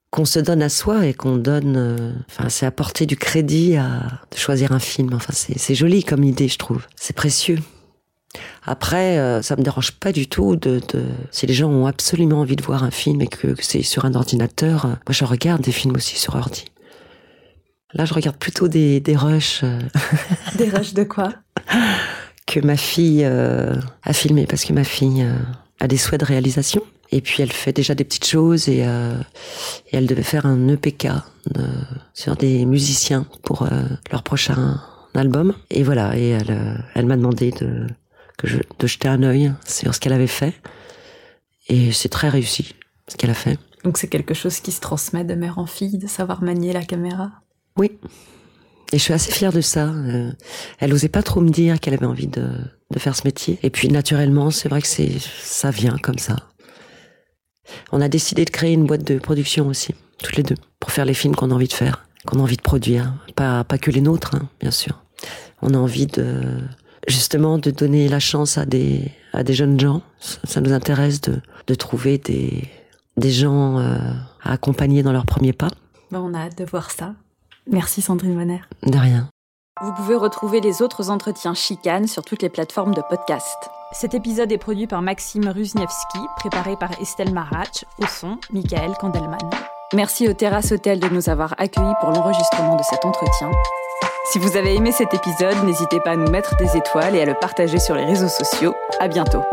qu'on 0.09 0.25
se 0.25 0.39
donne 0.39 0.63
à 0.63 0.69
soi 0.69 1.05
et 1.05 1.13
qu'on 1.13 1.37
donne. 1.37 1.75
euh, 1.77 2.13
Enfin, 2.27 2.49
c'est 2.49 2.65
apporter 2.65 3.05
du 3.05 3.15
crédit 3.15 3.75
à 3.77 4.01
choisir 4.35 4.71
un 4.71 4.79
film. 4.79 5.13
Enfin, 5.13 5.31
c'est 5.33 5.59
c'est 5.59 5.75
joli 5.75 6.03
comme 6.03 6.23
idée, 6.23 6.47
je 6.47 6.57
trouve. 6.57 6.81
C'est 6.95 7.15
précieux. 7.15 7.59
Après, 8.65 9.19
euh, 9.19 9.43
ça 9.43 9.55
me 9.55 9.61
dérange 9.61 9.91
pas 9.91 10.11
du 10.11 10.27
tout 10.27 10.55
de, 10.55 10.81
de 10.91 11.03
si 11.29 11.45
les 11.45 11.53
gens 11.53 11.69
ont 11.69 11.85
absolument 11.85 12.39
envie 12.39 12.55
de 12.55 12.63
voir 12.63 12.83
un 12.83 12.91
film 12.91 13.21
et 13.21 13.27
que, 13.27 13.49
que 13.49 13.63
c'est 13.63 13.83
sur 13.83 14.03
un 14.05 14.15
ordinateur. 14.15 14.85
euh, 14.85 14.89
moi, 14.89 15.11
je 15.11 15.23
regarde 15.25 15.61
des 15.61 15.71
films 15.71 15.95
aussi 15.95 16.17
sur 16.17 16.35
ordi. 16.35 16.65
Là, 17.95 18.05
je 18.05 18.13
regarde 18.13 18.37
plutôt 18.37 18.67
des, 18.67 18.99
des 18.99 19.15
rushs 19.15 19.61
euh, 19.63 19.79
Des 20.57 20.69
rushs 20.69 20.93
de 20.93 21.03
quoi? 21.03 21.33
que 22.45 22.59
ma 22.59 22.77
fille 22.77 23.23
euh, 23.25 23.75
a 24.03 24.13
filmé 24.13 24.45
parce 24.45 24.65
que 24.65 24.73
ma 24.73 24.83
fille 24.83 25.23
euh, 25.23 25.33
a 25.79 25.87
des 25.87 25.97
souhaits 25.97 26.19
de 26.19 26.25
réalisation. 26.25 26.81
Et 27.11 27.21
puis 27.21 27.41
elle 27.41 27.51
fait 27.51 27.73
déjà 27.73 27.95
des 27.95 28.03
petites 28.03 28.25
choses 28.25 28.67
et, 28.67 28.83
euh, 28.85 29.17
et 29.91 29.97
elle 29.97 30.07
devait 30.07 30.23
faire 30.23 30.45
un 30.45 30.67
EPK 30.67 31.07
sur 32.13 32.35
des 32.35 32.65
musiciens 32.65 33.25
pour 33.43 33.67
leur 34.11 34.23
prochain 34.23 34.81
album. 35.13 35.53
Et 35.69 35.83
voilà, 35.83 36.17
et 36.17 36.29
elle, 36.29 36.83
elle 36.95 37.05
m'a 37.05 37.15
demandé 37.15 37.51
de, 37.51 37.87
que 38.37 38.47
je, 38.47 38.57
de 38.79 38.87
jeter 38.87 39.07
un 39.07 39.21
œil 39.21 39.53
sur 39.65 39.93
ce 39.93 39.99
qu'elle 39.99 40.13
avait 40.13 40.25
fait. 40.27 40.55
Et 41.69 41.91
c'est 41.91 42.09
très 42.09 42.27
réussi 42.27 42.73
ce 43.07 43.15
qu'elle 43.15 43.29
a 43.29 43.35
fait. 43.35 43.59
Donc 43.83 43.99
c'est 43.99 44.07
quelque 44.07 44.33
chose 44.33 44.59
qui 44.59 44.71
se 44.71 44.81
transmet 44.81 45.23
de 45.23 45.35
mère 45.35 45.59
en 45.59 45.67
fille, 45.67 45.99
de 45.99 46.07
savoir 46.07 46.41
manier 46.41 46.73
la 46.73 46.83
caméra? 46.83 47.31
Oui. 47.77 47.91
Et 48.91 48.97
je 48.97 49.03
suis 49.03 49.13
assez 49.13 49.31
fière 49.31 49.51
de 49.51 49.61
ça. 49.61 49.87
Euh, 49.87 50.31
elle 50.79 50.93
osait 50.93 51.09
pas 51.09 51.23
trop 51.23 51.41
me 51.41 51.49
dire 51.49 51.79
qu'elle 51.79 51.93
avait 51.93 52.05
envie 52.05 52.27
de, 52.27 52.47
faire 52.97 53.15
ce 53.15 53.23
métier. 53.25 53.59
Et 53.63 53.69
puis 53.69 53.89
naturellement, 53.89 54.51
c'est 54.51 54.69
vrai 54.69 54.81
que 54.81 54.87
c'est 54.87 55.19
ça 55.19 55.71
vient 55.71 55.97
comme 55.97 56.19
ça. 56.19 56.35
On 57.91 57.99
a 57.99 58.07
décidé 58.07 58.45
de 58.45 58.51
créer 58.51 58.73
une 58.73 58.85
boîte 58.85 59.03
de 59.03 59.17
production 59.17 59.67
aussi, 59.67 59.93
toutes 60.19 60.37
les 60.37 60.43
deux, 60.43 60.55
pour 60.79 60.91
faire 60.91 61.05
les 61.05 61.15
films 61.15 61.35
qu'on 61.35 61.51
a 61.51 61.53
envie 61.53 61.67
de 61.67 61.73
faire, 61.73 62.05
qu'on 62.25 62.39
a 62.39 62.43
envie 62.43 62.57
de 62.57 62.61
produire. 62.61 63.13
Pas, 63.35 63.63
pas 63.63 63.77
que 63.77 63.91
les 63.91 64.01
nôtres, 64.01 64.35
hein, 64.35 64.47
bien 64.61 64.71
sûr. 64.71 65.03
On 65.61 65.73
a 65.73 65.77
envie 65.77 66.05
de 66.05 66.61
justement 67.07 67.57
de 67.57 67.71
donner 67.71 68.07
la 68.07 68.19
chance 68.19 68.57
à 68.57 68.65
des, 68.65 69.11
jeunes 69.49 69.79
gens. 69.79 70.01
Ça, 70.19 70.61
nous 70.61 70.73
intéresse 70.73 71.21
de, 71.21 71.75
trouver 71.75 72.17
des, 72.17 72.69
gens 73.31 73.79
euh, 73.79 73.97
à 74.41 74.53
accompagner 74.53 75.03
dans 75.03 75.11
leurs 75.11 75.25
premiers 75.25 75.53
pas. 75.53 75.69
On 76.11 76.33
a 76.33 76.39
hâte 76.39 76.57
de 76.57 76.65
voir 76.65 76.91
ça. 76.91 77.13
Merci 77.67 78.01
Sandrine 78.01 78.35
Moner. 78.35 78.61
De 78.83 78.97
rien. 78.97 79.29
Vous 79.81 79.91
pouvez 79.93 80.15
retrouver 80.15 80.61
les 80.61 80.81
autres 80.81 81.09
entretiens 81.09 81.53
chicanes 81.53 82.07
sur 82.07 82.23
toutes 82.23 82.41
les 82.41 82.49
plateformes 82.49 82.93
de 82.93 83.01
podcast. 83.09 83.57
Cet 83.91 84.13
épisode 84.13 84.51
est 84.51 84.57
produit 84.57 84.87
par 84.87 85.01
Maxime 85.01 85.47
Ruzniewski, 85.47 86.19
préparé 86.37 86.75
par 86.77 86.91
Estelle 87.01 87.33
Marach, 87.33 87.85
au 87.99 88.05
son, 88.05 88.37
Michael 88.53 88.93
Kandelman. 88.99 89.49
Merci 89.93 90.27
au 90.27 90.33
Terrasse 90.33 90.71
Hotel 90.71 90.99
de 90.99 91.09
nous 91.09 91.29
avoir 91.29 91.55
accueillis 91.57 91.93
pour 91.99 92.11
l'enregistrement 92.11 92.75
de 92.75 92.83
cet 92.83 93.05
entretien. 93.05 93.51
Si 94.31 94.39
vous 94.39 94.57
avez 94.57 94.75
aimé 94.75 94.91
cet 94.91 95.13
épisode, 95.13 95.63
n'hésitez 95.63 95.99
pas 95.99 96.11
à 96.11 96.15
nous 96.15 96.29
mettre 96.29 96.55
des 96.57 96.75
étoiles 96.77 97.15
et 97.15 97.21
à 97.21 97.25
le 97.25 97.35
partager 97.35 97.79
sur 97.79 97.95
les 97.95 98.05
réseaux 98.05 98.29
sociaux. 98.29 98.73
À 98.99 99.07
bientôt. 99.07 99.43